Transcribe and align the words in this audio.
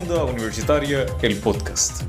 Universitaria, 0.00 1.06
el 1.22 1.36
podcast. 1.38 2.04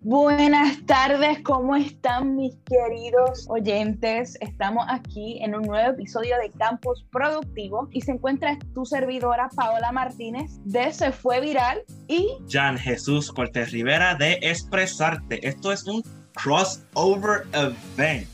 Buenas 0.00 0.84
tardes, 0.84 1.38
¿cómo 1.44 1.76
están 1.76 2.34
mis 2.34 2.56
queridos 2.66 3.46
oyentes? 3.48 4.36
Estamos 4.40 4.84
aquí 4.88 5.38
en 5.44 5.54
un 5.54 5.62
nuevo 5.62 5.92
episodio 5.92 6.34
de 6.42 6.50
Campus 6.58 7.06
Productivo 7.12 7.88
y 7.92 8.00
se 8.00 8.10
encuentra 8.10 8.58
tu 8.74 8.84
servidora 8.84 9.48
Paola 9.54 9.92
Martínez 9.92 10.50
de 10.64 10.92
Se 10.92 11.12
Fue 11.12 11.40
Viral 11.40 11.84
y 12.08 12.26
Jan 12.48 12.76
Jesús 12.76 13.30
Cortés 13.30 13.70
Rivera 13.70 14.16
de 14.16 14.40
Expresarte. 14.42 15.46
Esto 15.46 15.70
es 15.70 15.86
un 15.86 16.02
crossover 16.34 17.46
event. 17.52 18.28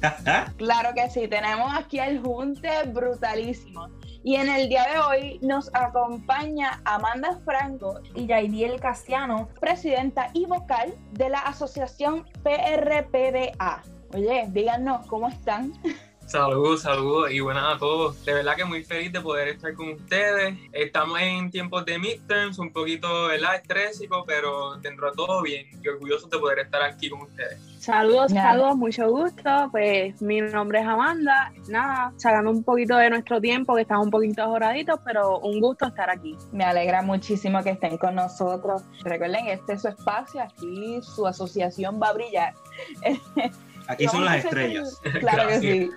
claro 0.56 0.90
que 0.94 1.10
sí, 1.10 1.26
tenemos 1.26 1.74
aquí 1.74 1.98
el 1.98 2.20
junte 2.20 2.70
brutalísimo. 2.92 3.88
Y 4.26 4.36
en 4.36 4.48
el 4.48 4.70
día 4.70 4.86
de 4.90 4.98
hoy 5.00 5.38
nos 5.42 5.70
acompaña 5.74 6.80
Amanda 6.86 7.38
Franco 7.44 8.00
y 8.14 8.26
Yaidiel 8.26 8.80
Castiano, 8.80 9.50
presidenta 9.60 10.30
y 10.32 10.46
vocal 10.46 10.94
de 11.12 11.28
la 11.28 11.40
asociación 11.40 12.24
PRPDA. 12.42 13.82
Oye, 14.14 14.46
díganos, 14.48 15.06
¿cómo 15.08 15.28
están? 15.28 15.74
Saludos, 16.26 16.82
saludos 16.82 17.30
y 17.30 17.40
buenas 17.40 17.76
a 17.76 17.78
todos. 17.78 18.24
De 18.24 18.32
verdad 18.32 18.56
que 18.56 18.64
muy 18.64 18.82
feliz 18.82 19.12
de 19.12 19.20
poder 19.20 19.48
estar 19.48 19.74
con 19.74 19.90
ustedes. 19.90 20.56
Estamos 20.72 21.20
en 21.20 21.50
tiempos 21.50 21.84
de 21.84 21.98
midterms, 21.98 22.58
un 22.58 22.72
poquito 22.72 23.28
¿verdad? 23.28 23.56
estrésico, 23.56 24.24
pero 24.26 24.76
dentro 24.76 25.10
de 25.10 25.16
todo 25.16 25.42
bien 25.42 25.66
y 25.82 25.86
orgullosos 25.86 26.30
de 26.30 26.38
poder 26.38 26.60
estar 26.60 26.82
aquí 26.82 27.10
con 27.10 27.22
ustedes. 27.22 27.58
Saludos, 27.78 28.32
saludos, 28.32 28.76
mucho 28.76 29.10
gusto. 29.10 29.68
Pues 29.70 30.20
mi 30.22 30.40
nombre 30.40 30.80
es 30.80 30.86
Amanda. 30.86 31.52
Nada, 31.68 32.12
sacando 32.16 32.50
un 32.50 32.64
poquito 32.64 32.96
de 32.96 33.10
nuestro 33.10 33.40
tiempo, 33.40 33.74
que 33.74 33.82
estamos 33.82 34.06
un 34.06 34.10
poquito 34.10 34.42
ahorraditos, 34.42 35.00
pero 35.04 35.38
un 35.40 35.60
gusto 35.60 35.86
estar 35.86 36.08
aquí. 36.08 36.34
Me 36.50 36.64
alegra 36.64 37.02
muchísimo 37.02 37.62
que 37.62 37.70
estén 37.70 37.98
con 37.98 38.14
nosotros. 38.14 38.82
Recuerden, 39.02 39.48
este 39.48 39.74
es 39.74 39.82
su 39.82 39.88
espacio, 39.88 40.40
aquí 40.40 40.98
su 41.02 41.26
asociación 41.26 42.00
va 42.02 42.08
a 42.08 42.12
brillar. 42.14 42.54
Aquí 43.88 44.06
son 44.06 44.24
las 44.24 44.44
estrellas. 44.44 45.00
Claro 45.20 45.48
que 45.48 45.60
sí. 45.60 45.90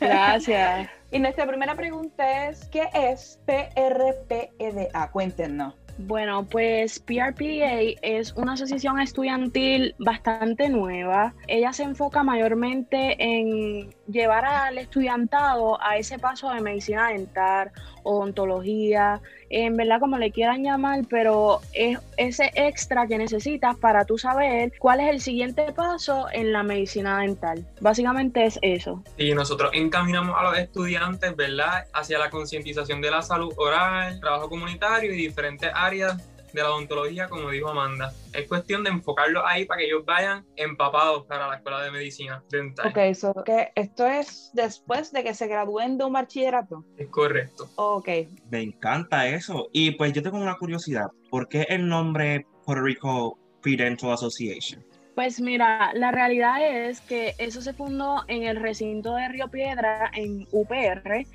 Gracias. 0.00 0.88
Y 1.10 1.18
nuestra 1.18 1.46
primera 1.46 1.74
pregunta 1.74 2.48
es, 2.48 2.66
¿qué 2.66 2.88
es 2.92 3.40
PRPEDA? 3.46 5.10
Cuéntenos. 5.10 5.74
Bueno, 5.98 6.44
pues 6.44 7.00
PRPA 7.00 7.96
es 8.02 8.32
una 8.34 8.52
asociación 8.52 9.00
estudiantil 9.00 9.96
bastante 9.98 10.68
nueva. 10.68 11.34
Ella 11.48 11.72
se 11.72 11.82
enfoca 11.82 12.22
mayormente 12.22 13.16
en 13.18 13.92
llevar 14.10 14.44
al 14.44 14.78
estudiantado 14.78 15.82
a 15.82 15.96
ese 15.96 16.18
paso 16.18 16.50
de 16.50 16.60
medicina 16.60 17.08
dental, 17.08 17.70
odontología, 18.02 19.20
en 19.50 19.76
verdad 19.76 20.00
como 20.00 20.18
le 20.18 20.30
quieran 20.30 20.62
llamar, 20.62 21.04
pero 21.08 21.60
es 21.72 21.98
ese 22.16 22.50
extra 22.54 23.06
que 23.06 23.18
necesitas 23.18 23.76
para 23.76 24.04
tú 24.04 24.18
saber 24.18 24.72
cuál 24.78 25.00
es 25.00 25.10
el 25.10 25.20
siguiente 25.20 25.72
paso 25.72 26.26
en 26.32 26.52
la 26.52 26.62
medicina 26.62 27.20
dental. 27.20 27.66
Básicamente 27.80 28.44
es 28.44 28.58
eso. 28.62 29.02
Y 29.16 29.34
nosotros 29.34 29.70
encaminamos 29.74 30.34
a 30.38 30.42
los 30.44 30.58
estudiantes, 30.58 31.36
¿verdad?, 31.36 31.86
hacia 31.92 32.18
la 32.18 32.30
concientización 32.30 33.00
de 33.00 33.10
la 33.10 33.22
salud 33.22 33.52
oral, 33.56 34.20
trabajo 34.20 34.48
comunitario 34.48 35.12
y 35.12 35.16
diferentes 35.16 35.70
áreas 35.74 36.16
de 36.52 36.62
la 36.62 36.70
odontología, 36.70 37.28
como 37.28 37.50
dijo 37.50 37.68
Amanda. 37.68 38.12
Es 38.32 38.46
cuestión 38.48 38.84
de 38.84 38.90
enfocarlo 38.90 39.46
ahí 39.46 39.64
para 39.64 39.78
que 39.78 39.86
ellos 39.86 40.04
vayan 40.04 40.44
empapados 40.56 41.26
para 41.26 41.48
la 41.48 41.56
escuela 41.56 41.82
de 41.82 41.90
medicina 41.90 42.42
dental. 42.50 42.88
Ok, 42.88 42.96
eso 42.98 43.34
que 43.44 43.72
esto 43.74 44.06
es 44.06 44.50
después 44.54 45.12
de 45.12 45.24
que 45.24 45.34
se 45.34 45.46
gradúen 45.46 45.98
de 45.98 46.04
un 46.04 46.12
bachillerato. 46.12 46.84
Es 46.96 47.08
correcto. 47.08 47.68
Ok. 47.76 48.08
Me 48.50 48.62
encanta 48.62 49.28
eso. 49.28 49.68
Y 49.72 49.92
pues 49.92 50.12
yo 50.12 50.22
tengo 50.22 50.38
una 50.38 50.56
curiosidad. 50.56 51.08
¿Por 51.30 51.48
qué 51.48 51.66
el 51.68 51.88
nombre 51.88 52.46
Puerto 52.64 52.84
Rico 52.84 53.38
Pre-Dental 53.62 54.12
Association? 54.12 54.84
Pues 55.14 55.40
mira, 55.40 55.92
la 55.94 56.12
realidad 56.12 56.64
es 56.64 57.00
que 57.00 57.34
eso 57.38 57.60
se 57.60 57.72
fundó 57.72 58.22
en 58.28 58.44
el 58.44 58.54
recinto 58.54 59.16
de 59.16 59.28
Río 59.28 59.48
Piedra, 59.48 60.10
en 60.14 60.46
UPR, 60.52 61.26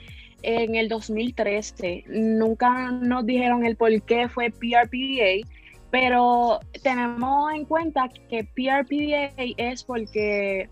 en 0.43 0.75
el 0.75 0.89
2013. 0.89 2.03
Nunca 2.07 2.91
nos 2.91 3.25
dijeron 3.25 3.65
el 3.65 3.75
por 3.75 4.01
qué 4.03 4.29
fue 4.29 4.51
PRPDA, 4.51 5.47
pero 5.89 6.59
tenemos 6.83 7.51
en 7.53 7.65
cuenta 7.65 8.09
que 8.29 8.43
PRPDA 8.43 9.31
es 9.57 9.83
porque 9.83 10.69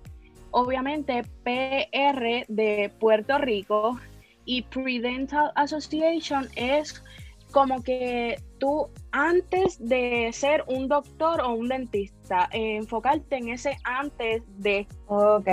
obviamente 0.51 1.23
PR 1.43 2.45
de 2.47 2.91
Puerto 2.99 3.37
Rico 3.37 3.99
y 4.45 4.63
Predental 4.63 5.51
Association 5.55 6.47
es 6.55 7.03
como 7.51 7.81
que 7.83 8.37
tú 8.61 8.89
antes 9.11 9.77
de 9.79 10.29
ser 10.31 10.63
un 10.67 10.87
doctor 10.87 11.41
o 11.41 11.51
un 11.53 11.67
dentista, 11.67 12.47
enfocarte 12.51 13.35
en 13.37 13.49
ese 13.49 13.75
antes 13.83 14.43
de... 14.59 14.87
Ok, 15.07 15.47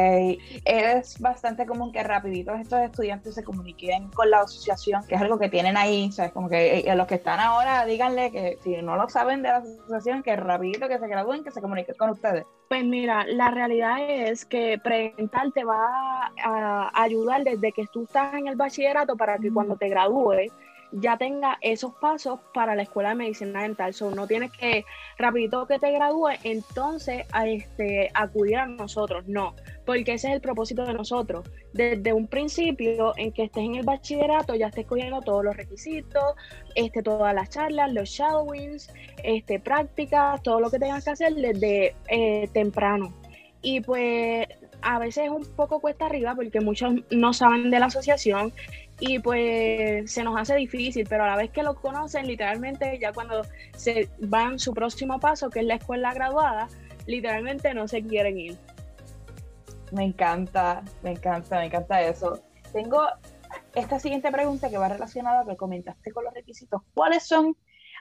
es 0.64 1.18
bastante 1.18 1.66
común 1.66 1.90
que 1.90 2.02
rapidito 2.04 2.54
estos 2.54 2.80
estudiantes 2.80 3.34
se 3.34 3.42
comuniquen 3.42 4.10
con 4.10 4.30
la 4.30 4.42
asociación, 4.42 5.04
que 5.08 5.14
es 5.14 5.20
algo 5.20 5.38
que 5.38 5.48
tienen 5.48 5.76
ahí, 5.76 6.12
¿sabes? 6.12 6.32
Como 6.32 6.50
que 6.50 6.80
eh, 6.80 6.94
los 6.94 7.06
que 7.06 7.16
están 7.16 7.40
ahora, 7.40 7.84
díganle 7.86 8.30
que 8.30 8.58
si 8.62 8.76
no 8.82 8.94
lo 8.94 9.08
saben 9.08 9.42
de 9.42 9.48
la 9.48 9.56
asociación, 9.56 10.22
que 10.22 10.36
rapidito 10.36 10.86
que 10.86 10.98
se 10.98 11.08
gradúen, 11.08 11.42
que 11.42 11.50
se 11.50 11.62
comuniquen 11.62 11.96
con 11.96 12.10
ustedes. 12.10 12.44
Pues 12.68 12.84
mira, 12.84 13.24
la 13.26 13.50
realidad 13.50 13.96
es 14.06 14.44
que 14.44 14.78
Predental 14.78 15.52
te 15.54 15.64
va 15.64 16.30
a 16.44 17.02
ayudar 17.02 17.42
desde 17.42 17.72
que 17.72 17.86
tú 17.86 18.02
estás 18.02 18.34
en 18.34 18.46
el 18.46 18.56
bachillerato 18.56 19.16
para 19.16 19.38
que 19.38 19.50
cuando 19.50 19.76
te 19.76 19.88
gradúes 19.88 20.52
ya 20.92 21.16
tenga 21.16 21.58
esos 21.60 21.94
pasos 22.00 22.40
para 22.54 22.74
la 22.74 22.82
escuela 22.82 23.10
de 23.10 23.14
medicina 23.16 23.62
dental. 23.62 23.94
So, 23.94 24.10
no 24.10 24.26
tienes 24.26 24.50
que, 24.52 24.84
rapidito 25.18 25.66
que 25.66 25.78
te 25.78 25.92
gradúe, 25.92 26.30
entonces 26.44 27.24
a 27.32 27.46
este, 27.46 28.10
acudir 28.14 28.56
a 28.56 28.66
nosotros. 28.66 29.26
No, 29.26 29.54
porque 29.84 30.14
ese 30.14 30.28
es 30.28 30.34
el 30.34 30.40
propósito 30.40 30.84
de 30.84 30.94
nosotros. 30.94 31.48
Desde 31.72 32.12
un 32.12 32.26
principio 32.26 33.12
en 33.16 33.32
que 33.32 33.44
estés 33.44 33.64
en 33.64 33.76
el 33.76 33.84
bachillerato, 33.84 34.54
ya 34.54 34.68
estés 34.68 34.86
cogiendo 34.86 35.20
todos 35.20 35.44
los 35.44 35.56
requisitos, 35.56 36.34
este, 36.74 37.02
todas 37.02 37.34
las 37.34 37.50
charlas, 37.50 37.92
los 37.92 38.08
shadowings, 38.08 38.92
este, 39.22 39.60
prácticas, 39.60 40.42
todo 40.42 40.60
lo 40.60 40.70
que 40.70 40.78
tengas 40.78 41.04
que 41.04 41.10
hacer 41.10 41.34
desde 41.34 41.94
eh, 42.08 42.48
temprano. 42.52 43.14
Y 43.60 43.80
pues 43.80 44.46
a 44.82 44.98
veces 44.98 45.24
es 45.24 45.30
un 45.30 45.44
poco 45.56 45.80
cuesta 45.80 46.06
arriba 46.06 46.34
porque 46.34 46.60
muchos 46.60 46.94
no 47.10 47.32
saben 47.32 47.70
de 47.70 47.80
la 47.80 47.86
asociación 47.86 48.52
y 49.00 49.18
pues 49.20 50.10
se 50.10 50.24
nos 50.24 50.38
hace 50.38 50.56
difícil, 50.56 51.06
pero 51.08 51.24
a 51.24 51.28
la 51.28 51.36
vez 51.36 51.50
que 51.50 51.62
lo 51.62 51.74
conocen, 51.74 52.26
literalmente 52.26 52.98
ya 53.00 53.12
cuando 53.12 53.42
se 53.76 54.08
van 54.18 54.58
su 54.58 54.74
próximo 54.74 55.20
paso, 55.20 55.50
que 55.50 55.60
es 55.60 55.66
la 55.66 55.74
escuela 55.74 56.12
graduada, 56.14 56.68
literalmente 57.06 57.74
no 57.74 57.86
se 57.86 58.02
quieren 58.02 58.38
ir. 58.38 58.58
Me 59.92 60.04
encanta, 60.04 60.82
me 61.02 61.12
encanta, 61.12 61.58
me 61.58 61.66
encanta 61.66 62.02
eso. 62.02 62.40
Tengo 62.72 63.06
esta 63.74 63.98
siguiente 64.00 64.30
pregunta 64.30 64.68
que 64.68 64.78
va 64.78 64.88
relacionada 64.88 65.40
a 65.40 65.44
lo 65.44 65.50
que 65.50 65.56
comentaste 65.56 66.12
con 66.12 66.24
los 66.24 66.34
requisitos. 66.34 66.82
¿Cuáles 66.92 67.22
son, 67.22 67.56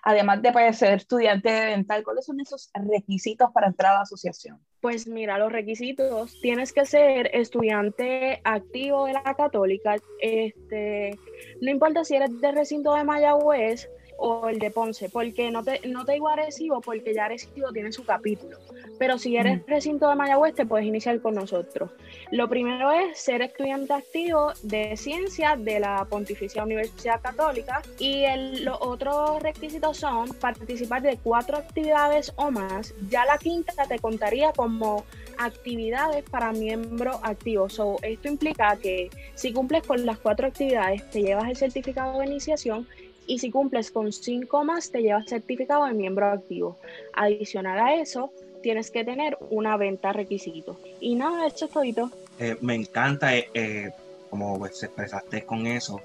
además 0.07 0.41
de 0.41 0.53
pues, 0.53 0.78
ser 0.78 0.94
estudiante 0.94 1.50
dental, 1.50 2.01
cuáles 2.01 2.25
son 2.25 2.40
esos 2.40 2.69
requisitos 2.73 3.51
para 3.51 3.68
entrar 3.68 3.91
a 3.91 3.95
la 3.95 4.01
asociación? 4.03 4.57
Pues 4.79 5.06
mira, 5.06 5.38
los 5.38 5.51
requisitos, 5.51 6.40
tienes 6.41 6.72
que 6.72 6.85
ser 6.85 7.29
estudiante 7.34 8.40
activo 8.46 9.06
de 9.06 9.13
la 9.13 9.35
católica, 9.35 9.97
este, 10.22 11.19
no 11.59 11.72
importa 11.72 12.06
si 12.06 12.16
eres 12.16 12.40
del 12.40 12.56
recinto 12.56 12.94
de 12.94 13.03
Mayagüez 13.03 13.90
o 14.17 14.50
el 14.50 14.59
de 14.59 14.72
Ponce, 14.72 15.09
porque 15.09 15.51
no 15.51 15.63
te, 15.63 15.81
no 15.88 16.05
te 16.05 16.13
digo 16.13 16.28
Arecibo, 16.28 16.81
porque 16.81 17.13
ya 17.13 17.25
Arecibo 17.25 17.72
tiene 17.72 17.91
su 17.91 18.03
capítulo, 18.03 18.57
pero 18.97 19.17
si 19.17 19.38
eres 19.38 19.66
recinto 19.67 20.09
de 20.09 20.16
Mayagüez 20.16 20.55
te 20.55 20.66
puedes 20.66 20.85
iniciar 20.85 21.22
con 21.22 21.35
nosotros. 21.35 21.91
Lo 22.31 22.50
primero 22.50 22.91
es 22.91 23.19
ser 23.19 23.41
estudiante 23.41 23.94
activo 23.94 24.51
de 24.63 24.97
ciencia 24.97 25.55
de 25.55 25.79
la 25.79 26.05
Pontificia 26.09 26.63
Universidad 26.63 27.22
Católica 27.22 27.81
y 28.00 28.23
el, 28.23 28.66
los 28.66 28.78
otros 28.81 29.41
requisitos 29.41 29.97
son 29.97 30.29
participar 30.29 31.01
de 31.01 31.17
cuatro 31.17 31.58
actividades 31.58 32.34
o 32.35 32.52
más, 32.52 32.93
ya 33.09 33.25
la 33.25 33.37
quinta 33.37 33.73
te 33.87 33.99
contaría 33.99 34.52
como 34.53 35.05
actividades 35.37 36.23
para 36.29 36.52
miembro 36.52 37.19
activo. 37.23 37.69
So, 37.69 37.97
esto 38.02 38.28
implica 38.28 38.75
que 38.78 39.09
si 39.35 39.53
cumples 39.53 39.85
con 39.85 40.05
las 40.05 40.17
cuatro 40.17 40.47
actividades 40.47 41.08
te 41.11 41.22
llevas 41.22 41.49
el 41.49 41.55
certificado 41.55 42.19
de 42.19 42.25
iniciación 42.25 42.87
y 43.28 43.40
si 43.40 43.52
cumples 43.52 43.91
con 43.91 44.12
cinco 44.12 44.64
más 44.64 44.90
te 44.90 45.02
llevas 45.02 45.29
certificado 45.29 45.85
de 45.85 45.94
miembro 45.94 46.26
activo. 46.28 46.78
Adicional 47.14 47.78
a 47.79 47.96
eso, 47.96 48.32
tienes 48.64 48.90
que 48.90 49.03
tener 49.03 49.38
una 49.50 49.78
venta 49.78 50.14
requisito. 50.14 50.79
Y 51.00 51.16
nada, 51.16 51.46
esto 51.46 51.66
es 51.66 51.72
todito. 51.72 52.12
Eh, 52.40 52.58
me 52.62 52.76
encanta 52.76 53.35
eh, 53.35 53.50
eh, 53.53 53.91
como 54.29 54.66
se 54.68 54.88
expresaste 54.88 55.44
con 55.44 55.68
eso. 55.68 56.02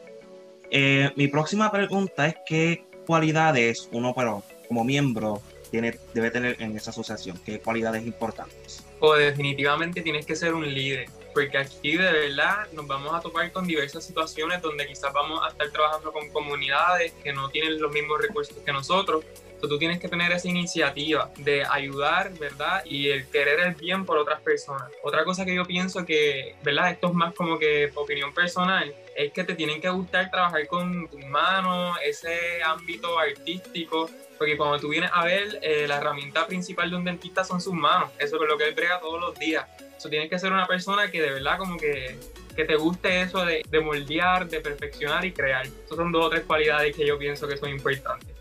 Eh, 0.70 1.10
mi 1.16 1.28
próxima 1.28 1.70
pregunta 1.70 2.26
es 2.26 2.36
qué 2.46 2.84
cualidades 3.06 3.88
uno 3.92 4.14
pero, 4.14 4.42
como 4.68 4.84
miembro 4.84 5.42
tiene, 5.70 5.98
debe 6.14 6.30
tener 6.30 6.62
en 6.62 6.76
esa 6.76 6.90
asociación, 6.90 7.38
qué 7.44 7.60
cualidades 7.60 8.06
importantes. 8.06 8.82
O 9.00 9.14
definitivamente 9.14 10.02
tienes 10.02 10.24
que 10.24 10.36
ser 10.36 10.54
un 10.54 10.72
líder 10.72 11.06
porque 11.32 11.58
aquí 11.58 11.96
de 11.96 12.12
verdad 12.12 12.68
nos 12.72 12.86
vamos 12.86 13.14
a 13.14 13.20
topar 13.20 13.50
con 13.52 13.66
diversas 13.66 14.04
situaciones 14.04 14.60
donde 14.62 14.86
quizás 14.86 15.12
vamos 15.12 15.40
a 15.44 15.48
estar 15.48 15.70
trabajando 15.70 16.12
con 16.12 16.28
comunidades 16.30 17.12
que 17.22 17.32
no 17.32 17.48
tienen 17.50 17.80
los 17.80 17.92
mismos 17.92 18.20
recursos 18.20 18.56
que 18.64 18.72
nosotros. 18.72 19.24
Entonces 19.62 19.76
tú 19.76 19.78
tienes 19.78 20.00
que 20.00 20.08
tener 20.08 20.32
esa 20.32 20.48
iniciativa 20.48 21.30
de 21.38 21.64
ayudar, 21.64 22.32
¿verdad? 22.36 22.84
Y 22.84 23.10
el 23.10 23.28
querer 23.28 23.60
el 23.60 23.74
bien 23.74 24.04
por 24.04 24.18
otras 24.18 24.40
personas. 24.40 24.90
Otra 25.04 25.24
cosa 25.24 25.44
que 25.44 25.54
yo 25.54 25.64
pienso 25.64 26.04
que, 26.04 26.56
¿verdad? 26.64 26.90
Esto 26.90 27.06
es 27.06 27.14
más 27.14 27.32
como 27.32 27.60
que 27.60 27.92
opinión 27.94 28.34
personal, 28.34 28.92
es 29.14 29.32
que 29.32 29.44
te 29.44 29.54
tienen 29.54 29.80
que 29.80 29.88
gustar 29.88 30.30
trabajar 30.32 30.66
con 30.66 31.08
tus 31.08 31.24
manos, 31.26 31.96
ese 32.04 32.60
ámbito 32.64 33.16
artístico, 33.18 34.10
porque 34.42 34.56
cuando 34.56 34.80
tú 34.80 34.88
vienes 34.88 35.08
a 35.14 35.24
ver, 35.24 35.60
eh, 35.62 35.86
la 35.86 35.98
herramienta 35.98 36.48
principal 36.48 36.90
de 36.90 36.96
un 36.96 37.04
dentista 37.04 37.44
son 37.44 37.60
sus 37.60 37.74
manos, 37.74 38.10
eso 38.18 38.42
es 38.42 38.48
lo 38.48 38.58
que 38.58 38.66
él 38.66 38.74
brega 38.74 38.98
todos 38.98 39.20
los 39.20 39.38
días. 39.38 39.64
Eso 39.96 40.08
tienes 40.08 40.28
que 40.28 40.36
ser 40.36 40.52
una 40.52 40.66
persona 40.66 41.08
que 41.12 41.22
de 41.22 41.30
verdad 41.30 41.58
como 41.58 41.76
que, 41.76 42.18
que 42.56 42.64
te 42.64 42.74
guste 42.74 43.22
eso 43.22 43.44
de, 43.44 43.62
de, 43.70 43.80
moldear, 43.80 44.48
de 44.48 44.58
perfeccionar 44.58 45.24
y 45.24 45.30
crear. 45.30 45.64
Esas 45.64 45.96
son 45.96 46.10
dos 46.10 46.26
o 46.26 46.30
tres 46.30 46.42
cualidades 46.42 46.96
que 46.96 47.06
yo 47.06 47.16
pienso 47.20 47.46
que 47.46 47.56
son 47.56 47.68
importantes. 47.68 48.34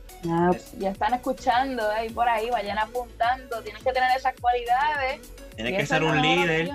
ya 0.80 0.90
están 0.90 1.14
escuchando 1.14 1.88
ahí 1.92 2.10
por 2.10 2.28
ahí, 2.28 2.50
vayan 2.50 2.80
apuntando, 2.80 3.62
tienes 3.62 3.84
que 3.84 3.92
tener 3.92 4.18
esas 4.18 4.34
cualidades. 4.42 5.22
Tienes 5.56 5.78
que 5.78 5.86
ser 5.86 6.04
un 6.04 6.20
líder, 6.20 6.72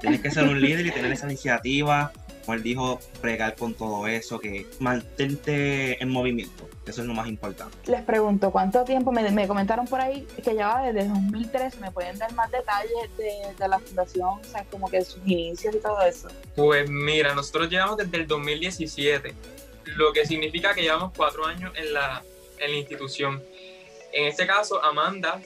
tienes 0.00 0.22
que 0.22 0.30
ser 0.30 0.44
un 0.44 0.58
líder 0.58 0.86
y 0.86 0.90
tener 0.90 1.12
esa 1.12 1.26
iniciativa, 1.26 2.12
como 2.44 2.56
él 2.56 2.62
dijo, 2.62 3.00
pregar 3.20 3.54
con 3.56 3.74
todo 3.74 4.06
eso, 4.06 4.38
que 4.38 4.66
mantente 4.80 6.02
en 6.02 6.10
movimiento. 6.10 6.68
Eso 6.86 7.00
es 7.00 7.06
lo 7.06 7.14
más 7.14 7.28
importante. 7.28 7.76
Les 7.86 8.02
pregunto, 8.02 8.50
¿cuánto 8.50 8.84
tiempo? 8.84 9.10
Me, 9.10 9.48
comentaron 9.48 9.86
por 9.86 10.00
ahí 10.00 10.26
que 10.42 10.54
ya 10.54 10.68
va 10.68 10.82
desde 10.82 11.08
2013. 11.08 11.80
¿Me 11.80 11.90
pueden 11.90 12.18
dar 12.18 12.32
más 12.34 12.50
detalles 12.50 13.10
de, 13.16 13.68
la 13.68 13.78
fundación? 13.78 14.40
O 14.40 14.44
sea, 14.44 14.64
como 14.64 14.90
que 14.90 15.02
sus 15.02 15.20
inicios 15.24 15.74
y 15.74 15.78
todo 15.78 16.02
eso. 16.02 16.28
Pues 16.54 16.90
mira, 16.90 17.34
nosotros 17.34 17.70
llevamos 17.70 17.96
desde 17.96 18.16
el 18.18 18.26
2017, 18.26 19.34
lo 19.96 20.12
que 20.12 20.26
significa 20.26 20.74
que 20.74 20.82
llevamos 20.82 21.12
cuatro 21.16 21.46
años 21.46 21.72
en 21.76 21.94
la, 21.94 22.22
en 22.58 22.70
la 22.70 22.76
institución. 22.76 23.42
En 24.12 24.26
este 24.26 24.46
caso, 24.46 24.82
Amanda 24.84 25.40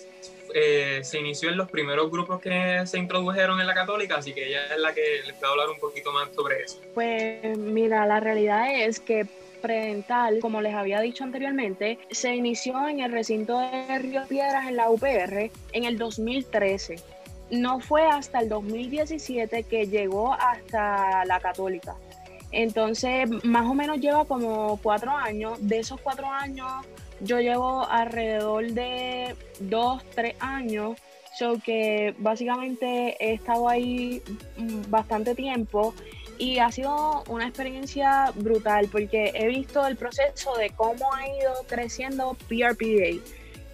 eh, 0.55 1.00
se 1.03 1.19
inició 1.19 1.50
en 1.50 1.56
los 1.56 1.71
primeros 1.71 2.11
grupos 2.11 2.41
que 2.41 2.83
se 2.87 2.99
introdujeron 2.99 3.61
en 3.61 3.67
la 3.67 3.75
católica, 3.75 4.17
así 4.17 4.33
que 4.33 4.49
ella 4.49 4.67
es 4.75 4.79
la 4.81 4.93
que 4.93 5.23
les 5.27 5.35
puedo 5.37 5.53
hablar 5.53 5.71
un 5.71 5.79
poquito 5.79 6.12
más 6.12 6.29
sobre 6.35 6.62
eso. 6.62 6.81
Pues 6.95 7.56
mira, 7.56 8.06
la 8.06 8.21
realidad 8.21 8.75
es 8.75 9.00
que 9.00 9.27
predental, 9.59 10.39
como 10.41 10.61
les 10.61 10.75
había 10.75 11.00
dicho 11.00 11.25
anteriormente, 11.25 11.99
se 12.11 12.35
inició 12.35 12.89
en 12.89 13.00
el 13.00 13.12
recinto 13.12 13.59
de 13.59 13.99
Río 13.99 14.23
Piedras 14.29 14.69
en 14.69 14.77
la 14.77 14.89
UPR 14.89 15.50
en 15.73 15.85
el 15.85 15.99
2013. 15.99 16.97
No 17.50 17.81
fue 17.81 18.06
hasta 18.06 18.41
el 18.41 18.49
2017 18.49 19.65
que 19.65 19.87
llegó 19.87 20.35
hasta 20.35 21.25
la 21.25 21.41
católica. 21.41 21.97
Entonces, 22.50 23.29
más 23.45 23.67
o 23.67 23.75
menos 23.75 23.99
lleva 23.99 24.25
como 24.25 24.79
cuatro 24.83 25.11
años. 25.11 25.59
De 25.61 25.79
esos 25.79 26.00
cuatro 26.00 26.27
años, 26.27 26.73
yo 27.20 27.41
llevo 27.41 27.85
alrededor 27.88 28.73
de 28.73 29.35
dos, 29.61 30.03
tres 30.15 30.35
años. 30.41 30.99
So 31.38 31.61
que 31.61 32.17
básicamente 32.19 33.17
he 33.20 33.35
estado 33.35 33.69
ahí 33.69 34.20
mm, 34.56 34.91
bastante 34.91 35.37
tiempo 35.37 35.94
y 36.37 36.59
ha 36.59 36.70
sido 36.73 37.23
una 37.29 37.47
experiencia 37.47 38.32
brutal 38.35 38.88
porque 38.91 39.32
he 39.35 39.47
visto 39.47 39.87
el 39.87 39.97
proceso 39.97 40.56
de 40.56 40.70
cómo 40.70 41.12
ha 41.15 41.29
ido 41.29 41.53
creciendo 41.69 42.37
PRPA. 42.49 43.23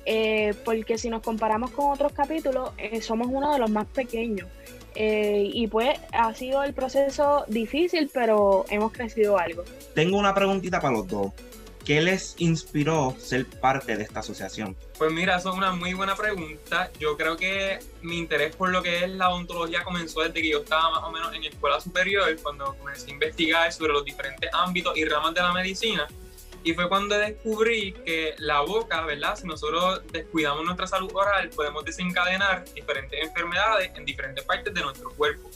Eh, 0.06 0.54
porque 0.64 0.98
si 0.98 1.08
nos 1.08 1.22
comparamos 1.22 1.70
con 1.70 1.90
otros 1.90 2.12
capítulos, 2.12 2.72
eh, 2.76 3.00
somos 3.00 3.28
uno 3.30 3.52
de 3.52 3.58
los 3.58 3.70
más 3.70 3.86
pequeños. 3.86 4.48
Eh, 4.94 5.50
y 5.52 5.66
pues 5.66 5.98
ha 6.12 6.32
sido 6.34 6.62
el 6.62 6.72
proceso 6.72 7.44
difícil, 7.48 8.10
pero 8.12 8.64
hemos 8.70 8.92
crecido 8.92 9.38
algo. 9.38 9.64
Tengo 9.94 10.18
una 10.18 10.34
preguntita 10.34 10.80
para 10.80 10.94
los 10.94 11.08
dos. 11.08 11.32
¿Qué 11.84 12.00
les 12.00 12.34
inspiró 12.38 13.14
ser 13.18 13.44
parte 13.46 13.96
de 13.96 14.04
esta 14.04 14.20
asociación? 14.20 14.74
Pues 14.96 15.12
mira, 15.12 15.36
eso 15.36 15.50
es 15.50 15.56
una 15.56 15.72
muy 15.72 15.92
buena 15.92 16.16
pregunta. 16.16 16.90
Yo 16.98 17.14
creo 17.16 17.36
que 17.36 17.78
mi 18.00 18.16
interés 18.16 18.56
por 18.56 18.70
lo 18.70 18.82
que 18.82 19.04
es 19.04 19.10
la 19.10 19.28
odontología 19.28 19.84
comenzó 19.84 20.22
desde 20.22 20.40
que 20.40 20.48
yo 20.48 20.60
estaba 20.60 20.90
más 20.92 21.02
o 21.04 21.10
menos 21.10 21.34
en 21.34 21.44
escuela 21.44 21.78
superior, 21.80 22.34
cuando 22.42 22.74
comencé 22.76 23.10
a 23.10 23.12
investigar 23.12 23.70
sobre 23.70 23.92
los 23.92 24.02
diferentes 24.02 24.48
ámbitos 24.54 24.96
y 24.96 25.04
ramas 25.04 25.34
de 25.34 25.42
la 25.42 25.52
medicina. 25.52 26.08
Y 26.62 26.72
fue 26.72 26.88
cuando 26.88 27.18
descubrí 27.18 27.92
que 27.92 28.34
la 28.38 28.62
boca, 28.62 29.02
¿verdad? 29.02 29.36
Si 29.36 29.46
nosotros 29.46 30.00
descuidamos 30.10 30.64
nuestra 30.64 30.86
salud 30.86 31.10
oral, 31.12 31.50
podemos 31.50 31.84
desencadenar 31.84 32.64
diferentes 32.72 33.22
enfermedades 33.22 33.90
en 33.94 34.06
diferentes 34.06 34.42
partes 34.44 34.72
de 34.72 34.80
nuestro 34.80 35.10
cuerpo. 35.10 35.50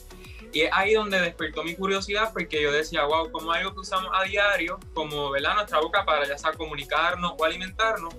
Y 0.52 0.62
es 0.62 0.70
ahí 0.72 0.94
donde 0.94 1.20
despertó 1.20 1.62
mi 1.62 1.74
curiosidad 1.74 2.32
porque 2.32 2.62
yo 2.62 2.72
decía, 2.72 3.04
wow, 3.04 3.30
como 3.30 3.52
algo 3.52 3.74
que 3.74 3.80
usamos 3.80 4.10
a 4.14 4.24
diario, 4.24 4.78
como 4.94 5.30
¿verdad? 5.30 5.54
nuestra 5.56 5.80
boca 5.80 6.04
para 6.04 6.26
ya 6.26 6.38
sea 6.38 6.52
comunicarnos 6.52 7.34
o 7.38 7.44
alimentarnos, 7.44 8.14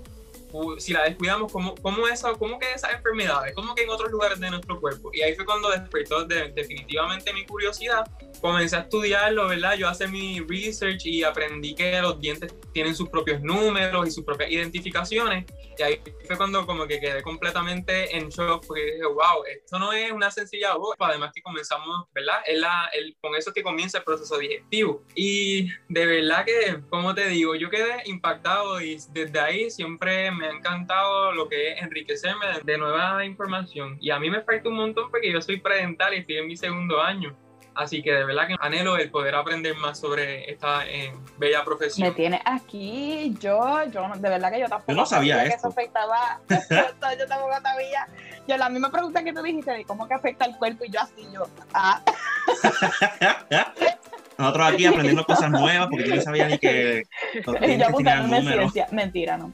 si 0.78 0.94
la 0.94 1.04
descuidamos, 1.04 1.52
¿cómo, 1.52 1.76
cómo, 1.76 2.08
esa, 2.08 2.34
cómo 2.34 2.60
que 2.60 2.72
esas 2.74 2.94
enfermedades? 2.94 3.54
¿Cómo 3.56 3.76
que 3.76 3.84
en 3.84 3.90
otros 3.90 4.12
lugares 4.12 4.40
de 4.40 4.50
nuestro 4.50 4.80
cuerpo? 4.80 5.12
Y 5.14 5.22
ahí 5.22 5.36
fue 5.36 5.46
cuando 5.46 5.70
despertó 5.70 6.26
definitivamente 6.26 7.34
mi 7.34 7.46
curiosidad. 7.46 8.10
Comencé 8.42 8.78
a 8.78 8.80
estudiarlo, 8.80 9.48
¿verdad? 9.48 9.76
Yo 9.76 9.92
hice 9.92 10.08
mi 10.08 10.40
research 10.42 11.06
y 11.06 11.24
aprendí 11.24 11.76
que 11.76 12.02
los 12.02 12.20
dientes 12.20 12.54
tienen 12.74 12.96
sus 12.96 13.10
propios 13.10 13.42
números 13.42 14.08
y 14.08 14.12
sus 14.12 14.24
propias 14.24 14.52
identificaciones. 14.52 15.46
Y 15.78 15.82
ahí 15.82 16.02
fue 16.26 16.38
cuando 16.38 16.66
como 16.66 16.88
que 16.88 17.00
quedé 17.00 17.22
completamente 17.22 18.16
en 18.16 18.30
shock 18.30 18.66
porque 18.66 18.84
dije, 18.86 19.06
wow, 19.06 19.44
esto 19.48 19.80
no 19.80 19.94
es 19.94 20.12
una 20.12 20.32
sencilla 20.32 20.76
voz. 20.76 20.96
Además 21.00 21.32
que 21.34 21.42
comenzamos, 21.42 22.08
¿verdad? 22.14 22.40
Es 22.46 22.60
la, 22.60 22.90
el, 22.94 23.16
con 23.22 23.36
eso 23.36 23.52
que 23.54 23.64
comienza 23.64 24.00
el 24.00 24.04
proceso 24.04 24.38
digestivo. 24.38 25.04
Y 25.16 25.70
de 25.90 26.06
verdad 26.06 26.46
que, 26.46 26.80
como 26.90 27.14
te 27.14 27.28
digo, 27.28 27.56
yo 27.56 27.70
quedé 27.70 28.04
impactado 28.06 28.82
y 28.82 28.98
desde 29.12 29.40
ahí 29.40 29.70
siempre 29.70 30.32
me 30.40 30.48
ha 30.48 30.52
encantado 30.52 31.34
lo 31.34 31.48
que 31.50 31.74
es 31.74 31.82
enriquecerme 31.82 32.46
de, 32.64 32.78
nueva 32.78 33.24
información. 33.26 33.98
Y 34.00 34.10
a 34.10 34.20
mí 34.20 34.30
me 34.30 34.42
falta 34.42 34.70
un 34.70 34.76
montón 34.76 35.12
porque 35.12 35.32
yo 35.32 35.42
soy 35.42 35.60
predental 35.60 36.14
y 36.14 36.20
estoy 36.20 36.38
en 36.38 36.48
mi 36.48 36.56
segundo 36.58 37.02
año. 37.02 37.36
Así 37.76 38.02
que 38.02 38.12
de 38.12 38.26
verdad 38.26 38.48
que 38.48 38.56
anhelo 38.60 38.98
el 38.98 39.12
poder 39.12 39.36
aprender 39.36 39.76
más 39.76 40.00
sobre 40.00 40.52
esta 40.52 40.88
eh, 40.88 41.14
bella 41.38 41.64
profesión. 41.64 42.10
Me 42.10 42.14
tiene 42.14 42.42
aquí, 42.44 43.36
yo, 43.40 43.84
yo 43.92 44.10
de 44.16 44.30
verdad 44.30 44.52
que 44.52 44.60
yo 44.60 44.68
tampoco 44.68 44.92
yo 44.92 44.98
no 44.98 45.06
sabía, 45.06 45.44
que 45.44 45.50
eso 45.50 45.68
afectaba, 45.68 46.42
yo 46.50 47.28
tampoco 47.28 47.54
sabía. 47.62 48.08
Yo 48.48 48.58
la 48.58 48.70
misma 48.70 48.92
pregunta 48.92 49.24
que 49.24 49.32
tú 49.32 49.42
dijiste 49.42 49.72
de 49.72 49.86
cómo 49.86 50.08
que 50.08 50.14
afecta 50.14 50.46
el 50.46 50.58
cuerpo 50.58 50.84
y 50.86 50.90
yo 50.90 51.00
así, 51.00 51.28
yo, 51.32 51.48
ah. 51.74 52.02
Nosotros 54.40 54.68
aquí 54.72 54.86
aprendiendo 54.86 55.26
cosas 55.26 55.52
nuevas 55.52 55.90
porque 55.90 56.08
yo 56.08 56.16
no 56.16 56.22
sabía 56.22 56.48
ni 56.48 56.58
que 56.58 57.04
los 57.46 57.56
yo 57.60 58.42
ciencia. 58.42 58.88
Mentira, 58.92 59.38
no. 59.38 59.52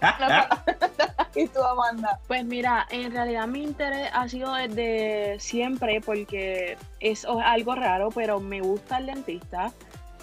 ¿Y 1.34 1.48
tú, 1.48 1.62
Amanda? 1.62 2.20
Pues 2.28 2.44
mira, 2.44 2.86
en 2.90 3.12
realidad 3.12 3.46
mi 3.46 3.62
interés 3.62 4.08
ha 4.12 4.28
sido 4.28 4.54
desde 4.54 5.38
siempre 5.40 6.00
porque 6.00 6.76
es 7.00 7.24
algo 7.24 7.74
raro, 7.74 8.10
pero 8.10 8.40
me 8.40 8.60
gusta 8.60 8.98
el 8.98 9.06
dentista. 9.06 9.72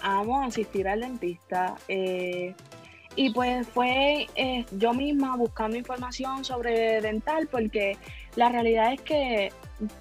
Amo 0.02 0.42
asistir 0.42 0.88
al 0.88 1.00
dentista. 1.00 1.74
Eh, 1.88 2.54
y 3.14 3.30
pues 3.30 3.68
fue 3.68 4.26
eh, 4.34 4.64
yo 4.72 4.94
misma 4.94 5.36
buscando 5.36 5.76
información 5.76 6.44
sobre 6.44 7.00
dental 7.02 7.46
porque 7.50 7.98
la 8.36 8.48
realidad 8.48 8.94
es 8.94 9.00
que 9.02 9.52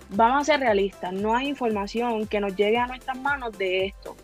vamos 0.09 0.41
a 0.41 0.53
ser 0.53 0.59
realistas, 0.61 1.11
no 1.11 1.35
hay 1.35 1.47
información 1.47 2.27
que 2.27 2.39
nos 2.39 2.55
llegue 2.55 2.77
a 2.77 2.87
nuestras 2.87 3.19
manos 3.19 3.57
de 3.57 3.87
esto. 3.87 4.15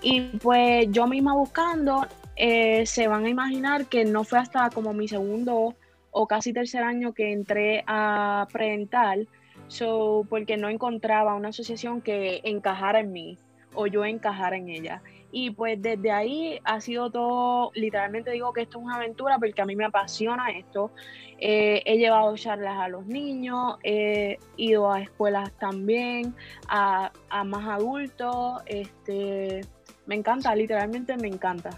Y 0.00 0.20
pues 0.38 0.88
yo 0.90 1.06
misma 1.06 1.34
buscando, 1.34 2.06
eh, 2.36 2.86
se 2.86 3.08
van 3.08 3.24
a 3.26 3.28
imaginar 3.28 3.86
que 3.86 4.04
no 4.04 4.24
fue 4.24 4.38
hasta 4.38 4.70
como 4.70 4.92
mi 4.92 5.08
segundo 5.08 5.74
o 6.10 6.26
casi 6.26 6.52
tercer 6.52 6.82
año 6.82 7.12
que 7.12 7.32
entré 7.32 7.84
a 7.86 8.46
predental, 8.52 9.28
so, 9.68 10.26
porque 10.28 10.56
no 10.56 10.68
encontraba 10.68 11.34
una 11.34 11.48
asociación 11.48 12.00
que 12.00 12.40
encajara 12.44 13.00
en 13.00 13.12
mí 13.12 13.38
o 13.74 13.86
yo 13.86 14.04
encajara 14.04 14.56
en 14.56 14.68
ella. 14.68 15.02
Y 15.34 15.50
pues 15.50 15.80
desde 15.80 16.10
ahí 16.10 16.60
ha 16.64 16.82
sido 16.82 17.10
todo, 17.10 17.72
literalmente 17.74 18.30
digo 18.30 18.52
que 18.52 18.62
esto 18.62 18.78
es 18.78 18.84
una 18.84 18.96
aventura 18.96 19.38
porque 19.38 19.62
a 19.62 19.64
mí 19.64 19.74
me 19.74 19.86
apasiona 19.86 20.50
esto. 20.50 20.90
Eh, 21.38 21.82
he 21.86 21.96
llevado 21.96 22.36
charlas 22.36 22.78
a 22.78 22.88
los 22.88 23.06
niños, 23.06 23.78
he 23.82 24.38
ido 24.58 24.92
a 24.92 25.00
escuelas 25.00 25.50
también, 25.58 26.34
a, 26.68 27.12
a 27.30 27.44
más 27.44 27.66
adultos. 27.66 28.60
Este, 28.66 29.62
me 30.04 30.16
encanta, 30.16 30.54
literalmente 30.54 31.16
me 31.16 31.28
encanta. 31.28 31.70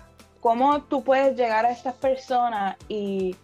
¿Cómo 0.44 0.82
tú 0.82 1.02
puedes 1.02 1.38
llegar 1.38 1.64
a 1.64 1.70
estas 1.70 1.94
personas 1.94 2.76
y, 2.86 3.34